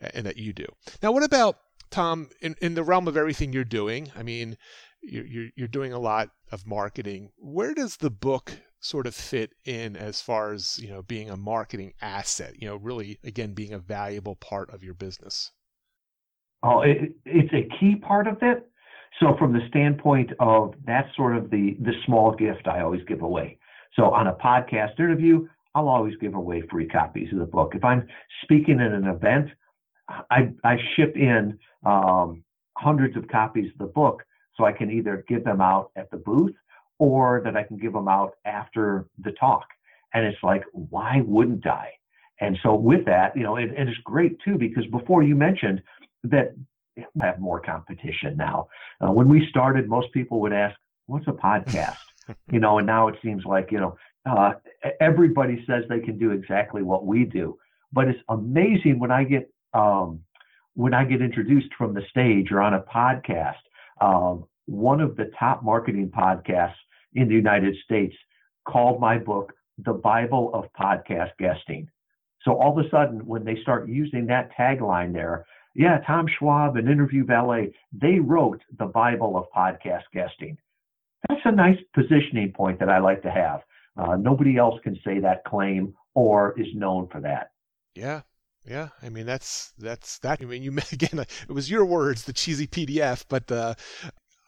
and 0.00 0.26
that 0.26 0.36
you 0.36 0.52
do. 0.52 0.66
Now, 1.02 1.12
what 1.12 1.22
about 1.22 1.58
Tom 1.90 2.28
in, 2.40 2.54
in 2.60 2.74
the 2.74 2.82
realm 2.82 3.08
of 3.08 3.16
everything 3.16 3.52
you're 3.52 3.64
doing? 3.64 4.12
I 4.16 4.22
mean, 4.22 4.56
you're, 5.02 5.48
you're 5.56 5.68
doing 5.68 5.92
a 5.92 5.98
lot 5.98 6.30
of 6.52 6.66
marketing. 6.66 7.30
Where 7.38 7.74
does 7.74 7.96
the 7.96 8.10
book 8.10 8.52
sort 8.80 9.06
of 9.06 9.14
fit 9.14 9.54
in 9.64 9.96
as 9.96 10.20
far 10.20 10.52
as, 10.52 10.78
you 10.78 10.88
know, 10.88 11.02
being 11.02 11.30
a 11.30 11.36
marketing 11.36 11.92
asset, 12.00 12.60
you 12.60 12.68
know, 12.68 12.76
really, 12.76 13.18
again, 13.24 13.52
being 13.52 13.72
a 13.72 13.78
valuable 13.78 14.36
part 14.36 14.70
of 14.70 14.82
your 14.82 14.94
business? 14.94 15.52
Oh, 16.62 16.82
it, 16.82 17.12
it's 17.24 17.52
a 17.52 17.68
key 17.78 17.96
part 17.96 18.26
of 18.26 18.38
it 18.42 18.68
so 19.20 19.34
from 19.38 19.52
the 19.52 19.60
standpoint 19.68 20.30
of 20.38 20.74
that's 20.86 21.14
sort 21.16 21.36
of 21.36 21.50
the 21.50 21.76
the 21.80 21.92
small 22.06 22.32
gift 22.34 22.68
I 22.68 22.80
always 22.80 23.02
give 23.06 23.22
away. 23.22 23.58
So 23.94 24.10
on 24.12 24.28
a 24.28 24.34
podcast 24.34 24.98
interview, 24.98 25.48
I'll 25.74 25.88
always 25.88 26.14
give 26.20 26.34
away 26.34 26.62
free 26.70 26.86
copies 26.86 27.32
of 27.32 27.38
the 27.38 27.46
book. 27.46 27.72
If 27.74 27.84
I'm 27.84 28.06
speaking 28.42 28.80
at 28.80 28.92
an 28.92 29.06
event, 29.06 29.48
I 30.08 30.50
I 30.64 30.76
ship 30.94 31.16
in 31.16 31.58
um, 31.84 32.44
hundreds 32.76 33.16
of 33.16 33.26
copies 33.28 33.72
of 33.72 33.78
the 33.78 33.92
book 33.92 34.22
so 34.56 34.64
I 34.64 34.72
can 34.72 34.90
either 34.90 35.24
give 35.28 35.44
them 35.44 35.60
out 35.60 35.90
at 35.96 36.10
the 36.10 36.16
booth 36.18 36.54
or 36.98 37.40
that 37.44 37.56
I 37.56 37.62
can 37.62 37.76
give 37.76 37.92
them 37.92 38.08
out 38.08 38.34
after 38.44 39.06
the 39.18 39.32
talk. 39.32 39.66
And 40.14 40.24
it's 40.24 40.42
like, 40.42 40.64
why 40.72 41.22
wouldn't 41.24 41.66
I? 41.66 41.90
And 42.40 42.58
so 42.62 42.74
with 42.74 43.04
that, 43.06 43.36
you 43.36 43.42
know, 43.42 43.56
it, 43.56 43.70
and 43.76 43.88
it's 43.88 43.98
great 44.04 44.38
too 44.44 44.56
because 44.56 44.86
before 44.86 45.22
you 45.22 45.34
mentioned 45.34 45.82
that 46.24 46.54
we 46.98 47.04
have 47.20 47.38
more 47.38 47.60
competition 47.60 48.36
now. 48.36 48.68
Uh, 49.00 49.12
when 49.12 49.28
we 49.28 49.46
started, 49.48 49.88
most 49.88 50.12
people 50.12 50.40
would 50.40 50.52
ask, 50.52 50.76
"What's 51.06 51.26
a 51.28 51.32
podcast?" 51.32 51.96
you 52.50 52.60
know, 52.60 52.78
and 52.78 52.86
now 52.86 53.08
it 53.08 53.16
seems 53.22 53.44
like 53.44 53.70
you 53.70 53.80
know 53.80 53.96
uh, 54.26 54.52
everybody 55.00 55.64
says 55.66 55.84
they 55.88 56.00
can 56.00 56.18
do 56.18 56.32
exactly 56.32 56.82
what 56.82 57.06
we 57.06 57.24
do. 57.24 57.58
But 57.92 58.08
it's 58.08 58.20
amazing 58.28 58.98
when 58.98 59.10
I 59.10 59.24
get 59.24 59.50
um, 59.74 60.20
when 60.74 60.94
I 60.94 61.04
get 61.04 61.22
introduced 61.22 61.72
from 61.76 61.94
the 61.94 62.02
stage 62.10 62.50
or 62.50 62.60
on 62.60 62.74
a 62.74 62.80
podcast. 62.80 63.56
Um, 64.00 64.44
one 64.66 65.00
of 65.00 65.16
the 65.16 65.30
top 65.38 65.64
marketing 65.64 66.10
podcasts 66.14 66.74
in 67.18 67.28
the 67.28 67.34
United 67.34 67.76
States 67.84 68.14
called 68.66 69.00
my 69.00 69.18
book 69.18 69.52
"The 69.78 69.94
Bible 69.94 70.50
of 70.54 70.64
Podcast 70.78 71.32
Guesting." 71.38 71.88
So 72.44 72.52
all 72.52 72.78
of 72.78 72.84
a 72.84 72.88
sudden, 72.88 73.26
when 73.26 73.44
they 73.44 73.56
start 73.62 73.88
using 73.88 74.26
that 74.26 74.50
tagline 74.58 75.12
there, 75.12 75.44
yeah, 75.74 75.98
Tom 76.06 76.26
Schwab 76.38 76.76
and 76.76 76.88
Interview 76.88 77.24
Valet, 77.24 77.72
they 77.92 78.18
wrote 78.18 78.60
the 78.78 78.86
Bible 78.86 79.36
of 79.36 79.44
podcast 79.56 80.02
guesting. 80.12 80.56
That's 81.28 81.40
a 81.44 81.52
nice 81.52 81.78
positioning 81.94 82.52
point 82.52 82.80
that 82.80 82.88
I 82.88 82.98
like 82.98 83.22
to 83.22 83.30
have. 83.30 83.60
Uh, 83.96 84.16
nobody 84.16 84.56
else 84.56 84.80
can 84.82 84.96
say 85.04 85.20
that 85.20 85.44
claim 85.44 85.94
or 86.14 86.58
is 86.58 86.66
known 86.74 87.08
for 87.08 87.20
that. 87.20 87.50
Yeah, 87.94 88.22
yeah. 88.66 88.88
I 89.02 89.08
mean, 89.08 89.26
that's 89.26 89.72
that's 89.78 90.18
that. 90.20 90.38
I 90.40 90.46
mean, 90.46 90.62
you 90.62 90.70
again, 90.92 91.18
it 91.20 91.52
was 91.52 91.70
your 91.70 91.84
words, 91.84 92.24
the 92.24 92.32
cheesy 92.32 92.66
PDF, 92.66 93.24
but 93.28 93.50
uh, 93.50 93.74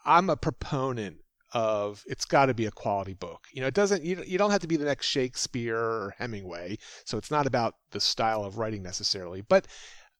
I'm 0.05 0.29
a 0.29 0.37
proponent 0.37 1.17
of 1.53 2.03
it's 2.07 2.25
got 2.25 2.45
to 2.47 2.53
be 2.53 2.65
a 2.65 2.71
quality 2.71 3.13
book. 3.13 3.45
You 3.53 3.61
know, 3.61 3.67
it 3.67 3.73
doesn't. 3.73 4.03
You 4.03 4.23
you 4.25 4.37
don't 4.37 4.51
have 4.51 4.61
to 4.61 4.67
be 4.67 4.77
the 4.77 4.85
next 4.85 5.07
Shakespeare 5.07 5.77
or 5.77 6.15
Hemingway. 6.17 6.77
So 7.05 7.17
it's 7.17 7.31
not 7.31 7.45
about 7.45 7.75
the 7.91 7.99
style 7.99 8.43
of 8.43 8.57
writing 8.57 8.83
necessarily, 8.83 9.41
but 9.41 9.67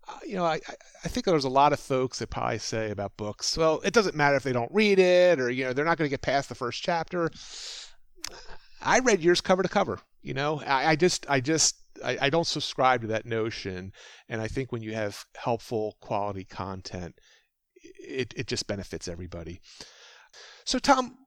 uh, 0.07 0.17
you 0.25 0.35
know, 0.35 0.45
I, 0.45 0.59
I 1.03 1.07
think 1.07 1.25
there's 1.25 1.43
a 1.43 1.49
lot 1.49 1.73
of 1.73 1.79
folks 1.79 2.19
that 2.19 2.29
probably 2.29 2.57
say 2.57 2.91
about 2.91 3.17
books, 3.17 3.57
well, 3.57 3.81
it 3.83 3.93
doesn't 3.93 4.15
matter 4.15 4.35
if 4.35 4.43
they 4.43 4.53
don't 4.53 4.71
read 4.73 4.99
it 4.99 5.39
or, 5.39 5.49
you 5.49 5.63
know, 5.63 5.73
they're 5.73 5.85
not 5.85 5.97
going 5.97 6.07
to 6.07 6.13
get 6.13 6.21
past 6.21 6.49
the 6.49 6.55
first 6.55 6.81
chapter. 6.81 7.29
I 8.81 8.99
read 8.99 9.21
yours 9.21 9.41
cover 9.41 9.61
to 9.61 9.69
cover. 9.69 9.99
You 10.23 10.33
know, 10.33 10.61
I, 10.65 10.91
I 10.91 10.95
just, 10.95 11.25
I 11.29 11.39
just, 11.39 11.75
I, 12.03 12.17
I, 12.21 12.29
don't 12.29 12.47
subscribe 12.47 13.01
to 13.01 13.07
that 13.07 13.25
notion. 13.25 13.91
And 14.29 14.41
I 14.41 14.47
think 14.47 14.71
when 14.71 14.81
you 14.81 14.93
have 14.93 15.23
helpful 15.35 15.97
quality 15.99 16.45
content, 16.45 17.19
it, 17.83 18.33
it 18.35 18.47
just 18.47 18.67
benefits 18.67 19.07
everybody. 19.07 19.61
So, 20.65 20.79
Tom, 20.79 21.17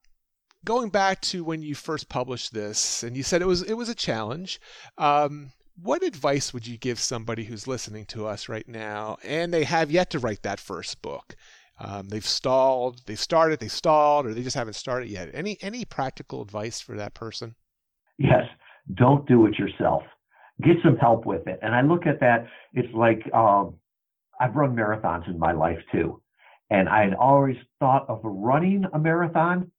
going 0.65 0.89
back 0.89 1.21
to 1.23 1.45
when 1.45 1.63
you 1.63 1.75
first 1.75 2.09
published 2.09 2.53
this, 2.53 3.03
and 3.03 3.17
you 3.17 3.23
said 3.23 3.43
it 3.43 3.47
was 3.47 3.63
it 3.63 3.75
was 3.75 3.89
a 3.89 3.95
challenge. 3.95 4.61
Um, 4.99 5.53
what 5.83 6.05
advice 6.05 6.55
would 6.55 6.67
you 6.67 6.79
give 6.79 7.01
somebody 7.01 7.45
who's 7.45 7.67
listening 7.67 8.07
to 8.07 8.27
us 8.27 8.49
right 8.49 8.69
now 8.69 9.17
and 9.25 9.53
they 9.53 9.65
have 9.65 9.91
yet 9.91 10.09
to 10.11 10.21
write 10.21 10.43
that 10.43 10.61
first 10.61 11.03
book? 11.03 11.35
um, 11.79 12.09
they've 12.09 12.27
stalled, 12.27 13.03
they've 13.07 13.19
started, 13.19 13.61
they 13.61 13.69
stalled, 13.69 14.27
or 14.27 14.35
they 14.35 14.43
just 14.43 14.57
haven't 14.57 14.75
started 14.75 15.09
yet. 15.09 15.31
Any 15.35 15.59
any 15.61 15.85
practical 15.85 16.43
advice 16.43 16.81
for 16.81 16.97
that 16.97 17.15
person? 17.15 17.55
Yes, 18.19 18.45
don't 18.93 19.27
do 19.27 19.47
it 19.47 19.59
yourself. 19.59 20.03
Get 20.63 20.77
some 20.85 20.97
help 20.97 21.27
with 21.27 21.47
it. 21.49 21.59
And 21.63 21.75
I 21.75 21.83
look 21.83 22.07
at 22.07 22.21
that. 22.21 22.47
It's 22.75 22.93
like 22.95 23.23
um, 23.35 23.75
I've 24.41 24.55
run 24.55 24.77
marathons 24.77 25.29
in 25.29 25.39
my 25.39 25.53
life 25.53 25.79
too, 25.91 26.21
and 26.71 26.89
I 26.89 27.05
had 27.05 27.15
always 27.15 27.57
thought 27.81 28.09
of 28.09 28.21
running 28.23 28.85
a 28.93 28.99
marathon, 28.99 29.73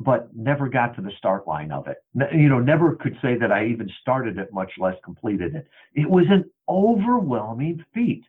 but 0.00 0.34
never 0.34 0.68
got 0.68 0.96
to 0.96 1.02
the 1.02 1.12
start 1.18 1.46
line 1.46 1.70
of 1.70 1.86
it. 1.86 1.98
You 2.34 2.48
know, 2.48 2.58
never 2.58 2.96
could 2.96 3.16
say 3.20 3.36
that 3.36 3.52
I 3.52 3.66
even 3.66 3.88
started 4.00 4.38
it, 4.38 4.52
much 4.52 4.72
less 4.78 4.96
completed 5.04 5.54
it. 5.54 5.68
It 5.94 6.08
was 6.08 6.24
an 6.30 6.50
overwhelming 6.68 7.84
feat. 7.92 8.24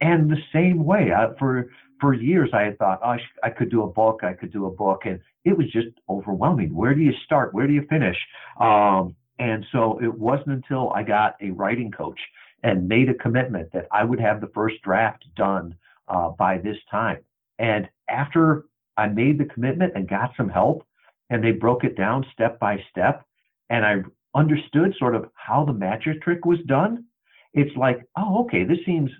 And 0.00 0.30
the 0.30 0.38
same 0.52 0.84
way, 0.84 1.12
I, 1.12 1.28
for 1.38 1.70
for 2.00 2.14
years, 2.14 2.48
I 2.54 2.62
had 2.62 2.78
thought, 2.78 3.00
oh, 3.04 3.16
I, 3.42 3.50
could 3.50 3.70
do 3.70 3.82
a 3.82 3.86
book, 3.86 4.20
I 4.22 4.32
could 4.32 4.50
do 4.50 4.64
a 4.64 4.70
book, 4.70 5.02
and 5.04 5.20
it 5.44 5.56
was 5.56 5.70
just 5.70 5.88
overwhelming. 6.08 6.74
Where 6.74 6.94
do 6.94 7.02
you 7.02 7.12
start? 7.26 7.52
Where 7.52 7.66
do 7.66 7.74
you 7.74 7.86
finish? 7.90 8.16
Um, 8.58 9.14
and 9.38 9.66
so 9.70 9.98
it 10.02 10.12
wasn't 10.12 10.48
until 10.48 10.90
I 10.94 11.02
got 11.02 11.34
a 11.42 11.50
writing 11.50 11.90
coach 11.90 12.18
and 12.62 12.88
made 12.88 13.10
a 13.10 13.14
commitment 13.14 13.70
that 13.74 13.86
I 13.92 14.04
would 14.04 14.18
have 14.18 14.40
the 14.40 14.50
first 14.54 14.76
draft 14.82 15.26
done 15.36 15.74
uh, 16.08 16.30
by 16.30 16.56
this 16.56 16.78
time. 16.90 17.18
And 17.58 17.86
after 18.08 18.64
I 18.96 19.08
made 19.08 19.38
the 19.38 19.44
commitment 19.44 19.92
and 19.94 20.08
got 20.08 20.30
some 20.38 20.48
help, 20.48 20.86
and 21.30 21.42
they 21.42 21.52
broke 21.52 21.84
it 21.84 21.96
down 21.96 22.26
step 22.32 22.58
by 22.58 22.82
step, 22.90 23.24
and 23.70 23.86
I 23.86 24.02
understood 24.34 24.94
sort 24.98 25.14
of 25.14 25.26
how 25.34 25.64
the 25.64 25.72
magic 25.72 26.22
trick 26.22 26.44
was 26.44 26.58
done. 26.66 27.04
It's 27.54 27.74
like, 27.76 28.00
oh, 28.16 28.44
okay, 28.44 28.64
this 28.64 28.78
seems 28.84 29.10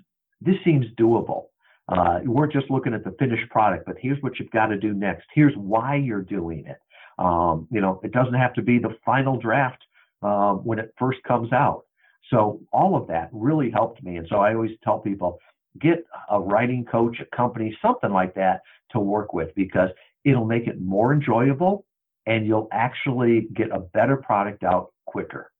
this 0.41 0.55
seems 0.63 0.85
doable. 0.99 1.45
Uh, 1.87 2.19
weren't 2.25 2.53
just 2.53 2.69
looking 2.69 2.93
at 2.93 3.03
the 3.03 3.15
finished 3.19 3.49
product, 3.49 3.85
but 3.85 3.95
here's 3.99 4.21
what 4.21 4.39
you've 4.39 4.51
got 4.51 4.67
to 4.67 4.77
do 4.77 4.93
next. 4.93 5.25
Here's 5.33 5.53
why 5.55 5.95
you're 5.95 6.21
doing 6.21 6.65
it. 6.65 6.77
Um, 7.17 7.67
you 7.69 7.81
know, 7.81 7.99
it 8.03 8.11
doesn't 8.11 8.33
have 8.33 8.53
to 8.53 8.61
be 8.61 8.79
the 8.79 8.95
final 9.05 9.37
draft 9.37 9.83
uh, 10.21 10.53
when 10.53 10.79
it 10.79 10.93
first 10.97 11.21
comes 11.23 11.51
out. 11.51 11.83
So 12.29 12.61
all 12.71 12.95
of 12.95 13.07
that 13.07 13.29
really 13.33 13.69
helped 13.69 14.01
me. 14.03 14.17
And 14.17 14.27
so 14.29 14.37
I 14.37 14.53
always 14.53 14.71
tell 14.83 14.99
people, 14.99 15.39
get 15.79 16.05
a 16.29 16.39
writing 16.39 16.85
coach, 16.85 17.17
a 17.19 17.35
company, 17.35 17.77
something 17.81 18.11
like 18.11 18.33
that 18.35 18.61
to 18.91 18.99
work 18.99 19.33
with 19.33 19.53
because 19.55 19.89
it'll 20.23 20.45
make 20.45 20.67
it 20.67 20.79
more 20.79 21.13
enjoyable 21.13 21.85
and 22.25 22.45
you'll 22.45 22.67
actually 22.71 23.47
get 23.53 23.71
a 23.71 23.79
better 23.79 24.17
product 24.17 24.63
out 24.63 24.93
quicker. 25.05 25.51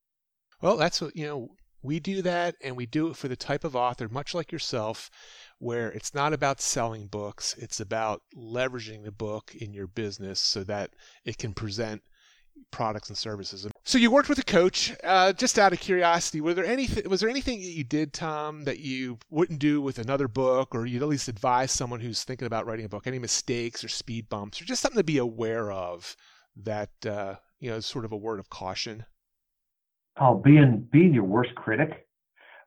Well, 0.62 0.78
that's 0.78 1.02
what, 1.02 1.16
you 1.16 1.26
know, 1.26 1.56
we 1.84 2.00
do 2.00 2.22
that 2.22 2.56
and 2.64 2.76
we 2.76 2.86
do 2.86 3.08
it 3.08 3.16
for 3.16 3.28
the 3.28 3.36
type 3.36 3.64
of 3.64 3.76
author, 3.76 4.08
much 4.08 4.36
like 4.36 4.52
yourself, 4.52 5.10
where 5.58 5.92
it's 5.92 6.14
not 6.14 6.34
about 6.34 6.62
selling 6.62 7.08
books, 7.08 7.56
it's 7.58 7.80
about 7.80 8.22
leveraging 8.38 9.04
the 9.04 9.12
book 9.12 9.56
in 9.56 9.74
your 9.74 9.88
business 9.88 10.40
so 10.40 10.64
that 10.64 10.92
it 11.26 11.38
can 11.38 11.54
present 11.54 12.04
products 12.70 13.10
and 13.10 13.18
services. 13.18 13.68
So 13.84 13.98
you 13.98 14.12
worked 14.12 14.30
with 14.30 14.38
a 14.38 14.44
coach. 14.44 14.94
Uh, 15.04 15.34
just 15.34 15.58
out 15.58 15.74
of 15.74 15.80
curiosity, 15.80 16.42
were 16.42 16.54
there 16.54 16.66
anything? 16.66 17.10
Was 17.10 17.22
there 17.22 17.30
anything 17.30 17.60
that 17.60 17.66
you 17.66 17.84
did, 17.84 18.14
Tom, 18.14 18.66
that 18.66 18.80
you 18.80 19.18
wouldn't 19.30 19.60
do 19.60 19.82
with 19.82 19.98
another 19.98 20.28
book, 20.28 20.76
or 20.76 20.86
you'd 20.86 21.02
at 21.02 21.08
least 21.08 21.28
advise 21.28 21.72
someone 21.72 22.00
who's 22.00 22.24
thinking 22.24 22.46
about 22.46 22.66
writing 22.66 22.86
a 22.86 22.90
book? 22.90 23.08
Any 23.08 23.20
mistakes 23.20 23.84
or 23.84 23.88
speed 23.88 24.30
bumps, 24.30 24.62
or 24.62 24.66
just 24.66 24.82
something 24.82 25.00
to 25.00 25.04
be 25.04 25.18
aware 25.18 25.72
of 25.72 26.16
that 26.56 26.92
uh, 27.06 27.36
you 27.60 27.70
know, 27.70 27.78
is 27.78 27.86
sort 27.86 28.06
of 28.06 28.12
a 28.12 28.18
word 28.18 28.40
of 28.40 28.50
caution? 28.50 29.06
Oh, 30.20 30.36
being 30.36 30.88
being 30.92 31.14
your 31.14 31.24
worst 31.24 31.56
critic. 31.56 32.08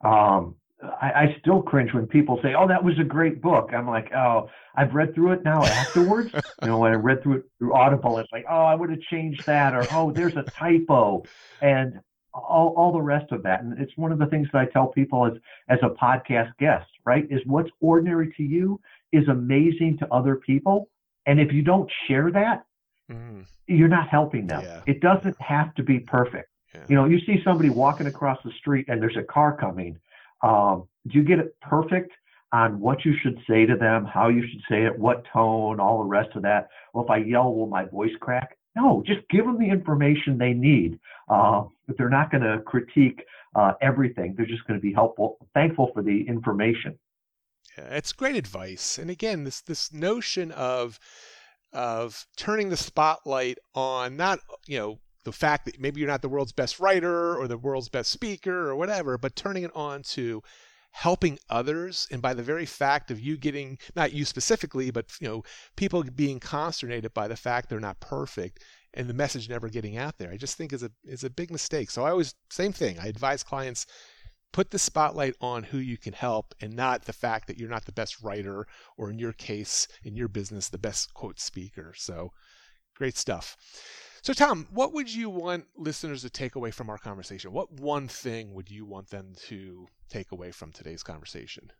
Um, 0.04 0.56
I, 0.82 1.06
I, 1.06 1.36
still 1.40 1.62
cringe 1.62 1.92
when 1.94 2.06
people 2.06 2.38
say, 2.42 2.54
"Oh, 2.54 2.68
that 2.68 2.82
was 2.82 2.98
a 2.98 3.04
great 3.04 3.40
book." 3.40 3.70
I'm 3.72 3.86
like, 3.86 4.12
"Oh, 4.14 4.50
I've 4.74 4.94
read 4.94 5.14
through 5.14 5.32
it 5.32 5.44
now 5.44 5.62
afterwards." 5.64 6.32
you 6.62 6.68
know, 6.68 6.78
when 6.78 6.92
I 6.92 6.96
read 6.96 7.22
through 7.22 7.38
it 7.38 7.44
through 7.58 7.74
Audible, 7.74 8.18
it's 8.18 8.30
like, 8.32 8.44
"Oh, 8.48 8.62
I 8.62 8.74
would 8.74 8.90
have 8.90 9.00
changed 9.00 9.46
that," 9.46 9.74
or 9.74 9.86
"Oh, 9.92 10.10
there's 10.10 10.36
a 10.36 10.42
typo," 10.42 11.22
and 11.60 12.00
all 12.32 12.74
all 12.76 12.92
the 12.92 13.00
rest 13.00 13.32
of 13.32 13.42
that. 13.44 13.62
And 13.62 13.78
it's 13.78 13.96
one 13.96 14.12
of 14.12 14.18
the 14.18 14.26
things 14.26 14.48
that 14.52 14.58
I 14.58 14.66
tell 14.66 14.88
people 14.88 15.26
as 15.26 15.32
as 15.68 15.78
a 15.82 15.90
podcast 15.90 16.56
guest, 16.58 16.88
right? 17.04 17.26
Is 17.30 17.40
what's 17.46 17.70
ordinary 17.80 18.32
to 18.36 18.42
you 18.42 18.80
is 19.12 19.26
amazing 19.28 19.98
to 20.00 20.12
other 20.12 20.36
people, 20.36 20.88
and 21.26 21.40
if 21.40 21.52
you 21.52 21.62
don't 21.62 21.90
share 22.08 22.30
that, 22.32 22.64
mm. 23.10 23.44
you're 23.66 23.88
not 23.88 24.08
helping 24.08 24.46
them. 24.46 24.62
Yeah. 24.62 24.82
It 24.86 25.00
doesn't 25.00 25.40
have 25.40 25.74
to 25.76 25.82
be 25.82 26.00
perfect. 26.00 26.48
Yeah. 26.74 26.80
You 26.88 26.96
know, 26.96 27.04
you 27.04 27.20
see 27.20 27.40
somebody 27.44 27.70
walking 27.70 28.06
across 28.06 28.38
the 28.44 28.52
street 28.58 28.86
and 28.88 29.00
there's 29.00 29.16
a 29.16 29.22
car 29.22 29.56
coming. 29.56 29.98
Um, 30.42 30.88
do 31.06 31.18
you 31.18 31.24
get 31.24 31.38
it 31.38 31.56
perfect 31.60 32.12
on 32.52 32.80
what 32.80 33.04
you 33.04 33.14
should 33.22 33.38
say 33.48 33.66
to 33.66 33.76
them, 33.76 34.04
how 34.04 34.28
you 34.28 34.46
should 34.48 34.60
say 34.68 34.84
it, 34.84 34.98
what 34.98 35.24
tone, 35.32 35.80
all 35.80 35.98
the 35.98 36.08
rest 36.08 36.30
of 36.36 36.42
that? 36.42 36.68
Well, 36.92 37.04
if 37.04 37.10
I 37.10 37.18
yell, 37.18 37.54
will 37.54 37.66
my 37.66 37.84
voice 37.84 38.12
crack? 38.20 38.56
No, 38.76 39.02
just 39.06 39.20
give 39.28 39.44
them 39.44 39.58
the 39.58 39.68
information 39.68 40.36
they 40.36 40.52
need. 40.52 40.98
Uh, 41.28 41.64
but 41.86 41.96
they're 41.96 42.08
not 42.08 42.30
going 42.30 42.42
to 42.42 42.60
critique 42.62 43.22
uh, 43.54 43.72
everything. 43.80 44.34
They're 44.36 44.46
just 44.46 44.66
going 44.66 44.78
to 44.78 44.82
be 44.82 44.92
helpful, 44.92 45.38
thankful 45.54 45.90
for 45.94 46.02
the 46.02 46.26
information. 46.26 46.98
Yeah, 47.78 47.94
it's 47.94 48.12
great 48.12 48.36
advice. 48.36 48.98
And 48.98 49.10
again, 49.10 49.44
this 49.44 49.60
this 49.60 49.92
notion 49.92 50.52
of 50.52 50.98
of 51.74 52.26
turning 52.36 52.70
the 52.70 52.76
spotlight 52.76 53.58
on 53.74 54.16
not 54.16 54.38
you 54.66 54.78
know 54.78 54.98
the 55.24 55.32
fact 55.32 55.64
that 55.64 55.80
maybe 55.80 56.00
you're 56.00 56.08
not 56.08 56.22
the 56.22 56.28
world's 56.28 56.52
best 56.52 56.78
writer 56.78 57.36
or 57.36 57.48
the 57.48 57.58
world's 57.58 57.88
best 57.88 58.10
speaker 58.10 58.68
or 58.68 58.76
whatever, 58.76 59.18
but 59.18 59.34
turning 59.34 59.64
it 59.64 59.70
on 59.74 60.02
to 60.02 60.42
helping 60.92 61.38
others. 61.50 62.06
And 62.12 62.22
by 62.22 62.34
the 62.34 62.42
very 62.42 62.66
fact 62.66 63.10
of 63.10 63.18
you 63.18 63.36
getting 63.36 63.78
not 63.96 64.12
you 64.12 64.24
specifically 64.24 64.90
but 64.90 65.06
you 65.20 65.28
know 65.28 65.42
people 65.76 66.04
being 66.14 66.40
consternated 66.40 67.12
by 67.12 67.26
the 67.26 67.36
fact 67.36 67.68
they're 67.68 67.80
not 67.80 68.00
perfect 68.00 68.62
and 68.92 69.08
the 69.08 69.14
message 69.14 69.48
never 69.48 69.68
getting 69.68 69.96
out 69.96 70.18
there. 70.18 70.30
I 70.30 70.36
just 70.36 70.56
think 70.56 70.72
is 70.72 70.82
a 70.82 70.90
is 71.04 71.24
a 71.24 71.30
big 71.30 71.50
mistake. 71.50 71.90
So 71.90 72.04
i 72.04 72.10
always 72.10 72.34
same 72.50 72.72
thing. 72.72 72.98
I 72.98 73.06
advise 73.08 73.42
clients 73.42 73.86
put 74.54 74.70
the 74.70 74.78
spotlight 74.78 75.34
on 75.40 75.64
who 75.64 75.78
you 75.78 75.98
can 75.98 76.12
help 76.12 76.54
and 76.60 76.74
not 76.74 77.04
the 77.04 77.12
fact 77.12 77.48
that 77.48 77.58
you're 77.58 77.68
not 77.68 77.84
the 77.84 77.92
best 77.92 78.22
writer 78.22 78.66
or 78.96 79.10
in 79.10 79.18
your 79.18 79.32
case 79.32 79.88
in 80.04 80.14
your 80.16 80.28
business 80.28 80.68
the 80.68 80.78
best 80.78 81.12
quote 81.12 81.40
speaker 81.40 81.92
so 81.96 82.30
great 82.96 83.16
stuff 83.16 83.56
so, 84.24 84.32
Tom, 84.32 84.68
what 84.72 84.94
would 84.94 85.14
you 85.14 85.28
want 85.28 85.66
listeners 85.76 86.22
to 86.22 86.30
take 86.30 86.54
away 86.54 86.70
from 86.70 86.88
our 86.88 86.96
conversation? 86.96 87.52
What 87.52 87.70
one 87.70 88.08
thing 88.08 88.54
would 88.54 88.70
you 88.70 88.86
want 88.86 89.10
them 89.10 89.34
to 89.48 89.86
take 90.08 90.32
away 90.32 90.50
from 90.50 90.72
today's 90.72 91.02
conversation? 91.02 91.70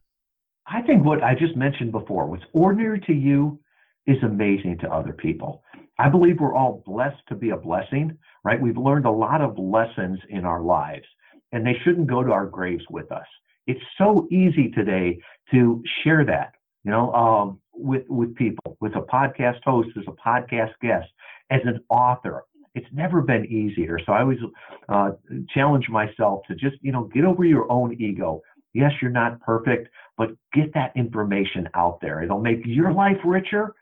I 0.67 0.83
think 0.83 1.07
what 1.07 1.23
I 1.23 1.35
just 1.35 1.57
mentioned 1.57 1.91
before, 1.91 2.27
what's 2.27 2.45
ordinary 2.53 3.01
to 3.07 3.15
you 3.15 3.59
is 4.07 4.19
amazing 4.23 4.77
to 4.83 4.93
other 4.93 5.15
people. 5.15 5.63
I 5.99 6.11
believe 6.11 6.39
we're 6.39 6.55
all 6.55 6.83
blessed 6.85 7.27
to 7.31 7.35
be 7.35 7.49
a 7.49 7.57
blessing, 7.57 8.19
right? 8.45 8.61
We've 8.61 8.77
learned 8.77 9.07
a 9.07 9.11
lot 9.11 9.41
of 9.41 9.59
lessons 9.59 10.19
in 10.29 10.45
our 10.45 10.61
lives, 10.61 11.07
and 11.55 11.65
they 11.65 11.79
shouldn't 11.85 12.09
go 12.09 12.23
to 12.23 12.33
our 12.33 12.47
graves 12.47 12.85
with 12.91 13.11
us. 13.13 13.27
It's 13.69 13.81
so 13.97 14.27
easy 14.31 14.71
today 14.73 15.19
to 15.53 15.83
share 16.03 16.25
that, 16.27 16.53
you 16.83 16.91
know, 16.91 17.13
um, 17.15 17.61
with 17.73 18.03
with 18.09 18.35
people, 18.35 18.77
with 18.81 18.95
a 18.97 19.03
podcast 19.03 19.61
host, 19.65 19.89
as 19.97 20.05
a 20.09 20.29
podcast 20.29 20.73
guest, 20.83 21.09
as 21.51 21.61
an 21.65 21.81
author. 21.89 22.45
It's 22.75 22.87
never 22.93 23.23
been 23.23 23.47
easier. 23.47 24.01
So 24.05 24.13
I 24.13 24.23
always 24.23 24.41
uh, 24.89 25.13
challenge 25.55 25.89
myself 25.89 26.43
to 26.49 26.57
just, 26.57 26.77
you 26.83 26.91
know, 26.91 27.05
get 27.05 27.25
over 27.25 27.45
your 27.45 27.71
own 27.71 27.95
ego. 28.01 28.43
Yes, 28.73 28.91
you're 29.01 29.13
not 29.13 29.41
perfect, 29.41 29.89
but 30.19 30.31
get 30.53 30.75
that 30.75 30.93
information 30.97 31.69
out 31.75 32.01
there. 32.01 32.25
It'll 32.25 32.41
make 32.41 32.63
your 32.65 32.93
life 32.93 33.19
richer 33.25 33.77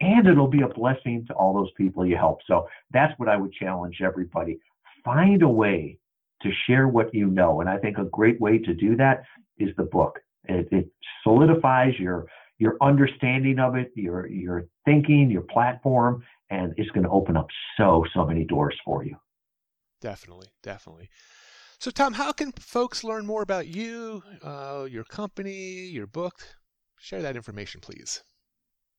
and 0.00 0.28
it'll 0.28 0.46
be 0.46 0.62
a 0.62 0.68
blessing 0.68 1.24
to 1.26 1.32
all 1.34 1.52
those 1.52 1.72
people 1.76 2.06
you 2.06 2.16
help. 2.16 2.38
So 2.46 2.68
that's 2.92 3.18
what 3.18 3.28
I 3.28 3.36
would 3.36 3.52
challenge 3.52 4.00
everybody. 4.00 4.60
Find 5.04 5.42
a 5.42 5.48
way 5.48 5.98
to 6.46 6.52
share 6.66 6.88
what 6.88 7.14
you 7.14 7.26
know. 7.26 7.60
And 7.60 7.68
I 7.68 7.78
think 7.78 7.98
a 7.98 8.04
great 8.04 8.40
way 8.40 8.58
to 8.58 8.74
do 8.74 8.96
that 8.96 9.22
is 9.58 9.70
the 9.76 9.84
book. 9.84 10.18
It, 10.44 10.68
it 10.70 10.88
solidifies 11.22 11.94
your 11.98 12.26
your 12.58 12.76
understanding 12.80 13.58
of 13.58 13.76
it, 13.76 13.92
your 13.94 14.26
your 14.28 14.66
thinking, 14.84 15.30
your 15.30 15.42
platform, 15.42 16.22
and 16.50 16.72
it's 16.76 16.90
going 16.90 17.04
to 17.04 17.10
open 17.10 17.36
up 17.36 17.48
so 17.76 18.04
so 18.14 18.24
many 18.24 18.44
doors 18.44 18.76
for 18.84 19.04
you. 19.04 19.16
Definitely, 20.00 20.48
definitely. 20.62 21.08
So, 21.78 21.90
Tom, 21.90 22.14
how 22.14 22.32
can 22.32 22.52
folks 22.52 23.04
learn 23.04 23.26
more 23.26 23.42
about 23.42 23.66
you, 23.66 24.22
uh, 24.42 24.86
your 24.90 25.04
company, 25.04 25.86
your 25.86 26.06
book? 26.06 26.40
Share 26.98 27.20
that 27.20 27.36
information, 27.36 27.80
please. 27.82 28.22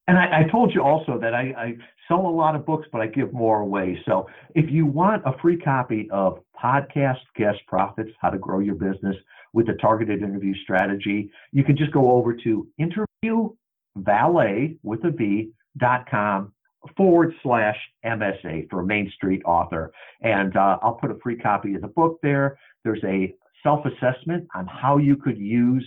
And 0.07 0.17
I, 0.17 0.39
I, 0.39 0.43
told 0.49 0.73
you 0.73 0.81
also 0.81 1.19
that 1.19 1.33
I, 1.33 1.53
I, 1.57 1.77
sell 2.07 2.25
a 2.25 2.29
lot 2.29 2.55
of 2.55 2.65
books, 2.65 2.87
but 2.91 3.01
I 3.01 3.07
give 3.07 3.33
more 3.33 3.59
away. 3.59 4.01
So 4.05 4.27
if 4.55 4.71
you 4.71 4.85
want 4.85 5.23
a 5.25 5.37
free 5.41 5.57
copy 5.57 6.07
of 6.11 6.39
Podcast 6.61 7.19
Guest 7.35 7.59
Profits, 7.67 8.11
How 8.21 8.29
to 8.29 8.37
Grow 8.37 8.59
Your 8.59 8.75
Business 8.75 9.15
with 9.51 9.67
a 9.69 9.73
Targeted 9.73 10.23
Interview 10.23 10.53
Strategy, 10.63 11.29
you 11.51 11.65
can 11.65 11.75
just 11.75 11.91
go 11.91 12.11
over 12.11 12.33
to 12.33 12.67
interviewvalet 12.79 14.77
with 14.83 15.03
a 15.03 15.11
V 15.11 15.51
dot 15.77 16.09
com 16.09 16.53
forward 16.95 17.33
slash 17.43 17.75
MSA 18.05 18.69
for 18.69 18.83
Main 18.83 19.11
Street 19.15 19.41
Author. 19.45 19.91
And 20.21 20.55
uh, 20.55 20.77
I'll 20.81 20.93
put 20.93 21.11
a 21.11 21.19
free 21.21 21.37
copy 21.37 21.75
of 21.75 21.81
the 21.81 21.87
book 21.87 22.19
there. 22.23 22.57
There's 22.83 23.03
a 23.03 23.33
self 23.63 23.85
assessment 23.85 24.47
on 24.55 24.67
how 24.67 24.97
you 24.97 25.17
could 25.17 25.37
use 25.37 25.85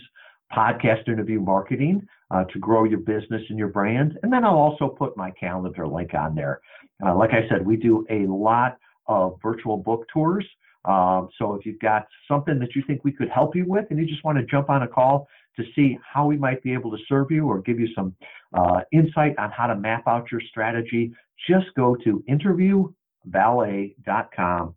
podcast 0.55 1.07
interview 1.07 1.39
marketing 1.39 2.05
uh, 2.31 2.43
to 2.45 2.59
grow 2.59 2.83
your 2.83 2.99
business 2.99 3.41
and 3.49 3.57
your 3.57 3.67
brand. 3.67 4.17
And 4.23 4.31
then 4.31 4.45
I'll 4.45 4.57
also 4.57 4.87
put 4.87 5.17
my 5.17 5.31
calendar 5.31 5.87
link 5.87 6.13
on 6.13 6.35
there. 6.35 6.61
Uh, 7.05 7.15
like 7.15 7.31
I 7.31 7.47
said, 7.49 7.65
we 7.65 7.77
do 7.77 8.05
a 8.09 8.27
lot 8.27 8.77
of 9.07 9.37
virtual 9.41 9.77
book 9.77 10.05
tours. 10.13 10.45
Um, 10.85 11.29
so 11.37 11.53
if 11.53 11.65
you've 11.65 11.79
got 11.79 12.07
something 12.27 12.59
that 12.59 12.75
you 12.75 12.83
think 12.87 13.03
we 13.03 13.11
could 13.11 13.29
help 13.29 13.55
you 13.55 13.65
with 13.67 13.85
and 13.89 13.99
you 13.99 14.05
just 14.05 14.23
want 14.23 14.37
to 14.37 14.45
jump 14.45 14.69
on 14.69 14.83
a 14.83 14.87
call 14.87 15.27
to 15.57 15.63
see 15.75 15.97
how 16.01 16.25
we 16.25 16.37
might 16.37 16.63
be 16.63 16.71
able 16.73 16.91
to 16.91 16.97
serve 17.07 17.29
you 17.29 17.45
or 17.47 17.61
give 17.61 17.77
you 17.79 17.89
some 17.93 18.15
uh, 18.53 18.79
insight 18.91 19.37
on 19.37 19.51
how 19.51 19.67
to 19.67 19.75
map 19.75 20.07
out 20.07 20.31
your 20.31 20.41
strategy, 20.49 21.11
just 21.47 21.67
go 21.75 21.95
to 22.03 22.23
interviewvalet.com 22.29 24.75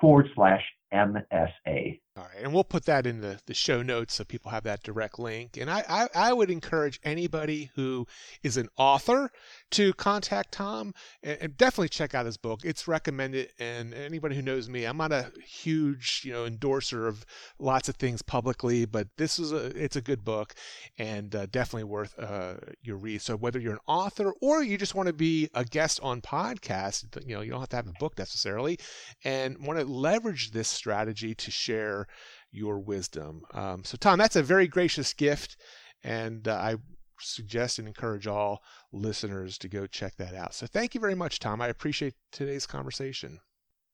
forward 0.00 0.28
slash 0.34 0.62
MSA. 0.92 2.00
All 2.16 2.22
right, 2.22 2.44
and 2.44 2.54
we'll 2.54 2.62
put 2.62 2.84
that 2.84 3.08
in 3.08 3.22
the, 3.22 3.40
the 3.46 3.54
show 3.54 3.82
notes 3.82 4.14
so 4.14 4.22
people 4.22 4.52
have 4.52 4.62
that 4.62 4.84
direct 4.84 5.18
link. 5.18 5.56
And 5.56 5.68
I, 5.68 5.82
I, 5.88 6.08
I, 6.14 6.32
would 6.32 6.48
encourage 6.48 7.00
anybody 7.02 7.72
who 7.74 8.06
is 8.44 8.56
an 8.56 8.68
author 8.76 9.32
to 9.72 9.92
contact 9.94 10.52
Tom 10.52 10.94
and, 11.24 11.38
and, 11.40 11.56
definitely 11.56 11.88
check 11.88 12.14
out 12.14 12.24
his 12.24 12.36
book. 12.36 12.60
It's 12.62 12.86
recommended, 12.86 13.48
and 13.58 13.92
anybody 13.92 14.36
who 14.36 14.42
knows 14.42 14.68
me, 14.68 14.84
I'm 14.84 14.96
not 14.96 15.10
a 15.10 15.32
huge 15.44 16.22
you 16.24 16.32
know 16.32 16.44
endorser 16.44 17.08
of 17.08 17.26
lots 17.58 17.88
of 17.88 17.96
things 17.96 18.22
publicly, 18.22 18.84
but 18.84 19.08
this 19.16 19.40
is 19.40 19.50
a 19.50 19.66
it's 19.76 19.96
a 19.96 20.00
good 20.00 20.24
book 20.24 20.54
and 20.96 21.34
uh, 21.34 21.46
definitely 21.46 21.82
worth 21.82 22.16
uh, 22.16 22.54
your 22.80 22.96
read. 22.96 23.22
So 23.22 23.36
whether 23.36 23.58
you're 23.58 23.72
an 23.72 23.78
author 23.88 24.32
or 24.40 24.62
you 24.62 24.78
just 24.78 24.94
want 24.94 25.08
to 25.08 25.12
be 25.12 25.48
a 25.52 25.64
guest 25.64 25.98
on 26.00 26.20
podcast, 26.20 27.26
you 27.26 27.34
know 27.34 27.40
you 27.40 27.50
don't 27.50 27.58
have 27.58 27.70
to 27.70 27.76
have 27.76 27.88
a 27.88 27.98
book 27.98 28.16
necessarily, 28.16 28.78
and 29.24 29.58
want 29.66 29.80
to 29.80 29.84
leverage 29.84 30.52
this 30.52 30.68
strategy 30.68 31.34
to 31.34 31.50
share 31.50 32.03
your 32.50 32.78
wisdom. 32.78 33.42
Um, 33.52 33.84
so, 33.84 33.96
Tom, 33.96 34.18
that's 34.18 34.36
a 34.36 34.42
very 34.42 34.68
gracious 34.68 35.12
gift, 35.12 35.56
and 36.02 36.46
uh, 36.46 36.54
I 36.54 36.76
suggest 37.20 37.78
and 37.78 37.86
encourage 37.86 38.26
all 38.26 38.62
listeners 38.92 39.58
to 39.58 39.68
go 39.68 39.86
check 39.86 40.16
that 40.16 40.34
out. 40.34 40.54
So, 40.54 40.66
thank 40.66 40.94
you 40.94 41.00
very 41.00 41.14
much, 41.14 41.38
Tom. 41.38 41.60
I 41.60 41.68
appreciate 41.68 42.14
today's 42.32 42.66
conversation. 42.66 43.40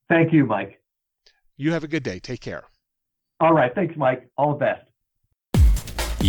Thank 0.09 0.33
you, 0.33 0.45
Mike. 0.45 0.81
You 1.57 1.71
have 1.71 1.83
a 1.83 1.87
good 1.87 2.03
day. 2.03 2.19
Take 2.19 2.41
care. 2.41 2.63
All 3.39 3.53
right. 3.53 3.73
Thanks, 3.73 3.95
Mike. 3.97 4.29
All 4.37 4.53
the 4.53 4.59
best. 4.59 4.85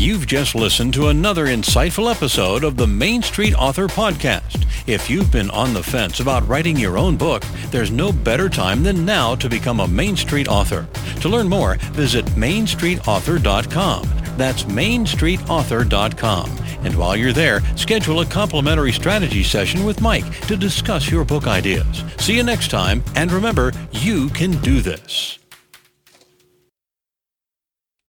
You've 0.02 0.26
just 0.26 0.56
listened 0.56 0.94
to 0.94 1.06
another 1.10 1.46
insightful 1.46 2.12
episode 2.12 2.64
of 2.64 2.76
the 2.76 2.88
Main 2.88 3.22
Street 3.22 3.54
Author 3.54 3.86
Podcast. 3.86 4.66
If 4.88 5.08
you've 5.08 5.30
been 5.30 5.48
on 5.50 5.72
the 5.72 5.82
fence 5.84 6.18
about 6.18 6.44
writing 6.48 6.76
your 6.76 6.98
own 6.98 7.16
book, 7.16 7.44
there's 7.70 7.92
no 7.92 8.10
better 8.10 8.48
time 8.48 8.82
than 8.82 9.04
now 9.04 9.36
to 9.36 9.48
become 9.48 9.78
a 9.78 9.86
Main 9.86 10.16
Street 10.16 10.48
author. 10.48 10.88
To 11.20 11.28
learn 11.28 11.48
more, 11.48 11.76
visit 11.92 12.24
mainstreetauthor.com. 12.34 14.08
That's 14.36 14.64
mainstreetauthor.com. 14.64 16.50
And 16.84 16.96
while 16.96 17.16
you're 17.16 17.32
there, 17.32 17.60
schedule 17.76 18.22
a 18.22 18.26
complimentary 18.26 18.90
strategy 18.90 19.44
session 19.44 19.84
with 19.84 20.00
Mike 20.00 20.40
to 20.48 20.56
discuss 20.56 21.12
your 21.12 21.24
book 21.24 21.46
ideas. 21.46 22.02
See 22.18 22.36
you 22.36 22.42
next 22.42 22.72
time, 22.72 23.04
and 23.14 23.30
remember, 23.30 23.72
you 23.92 24.30
can 24.30 24.60
do 24.62 24.80
this. 24.80 25.38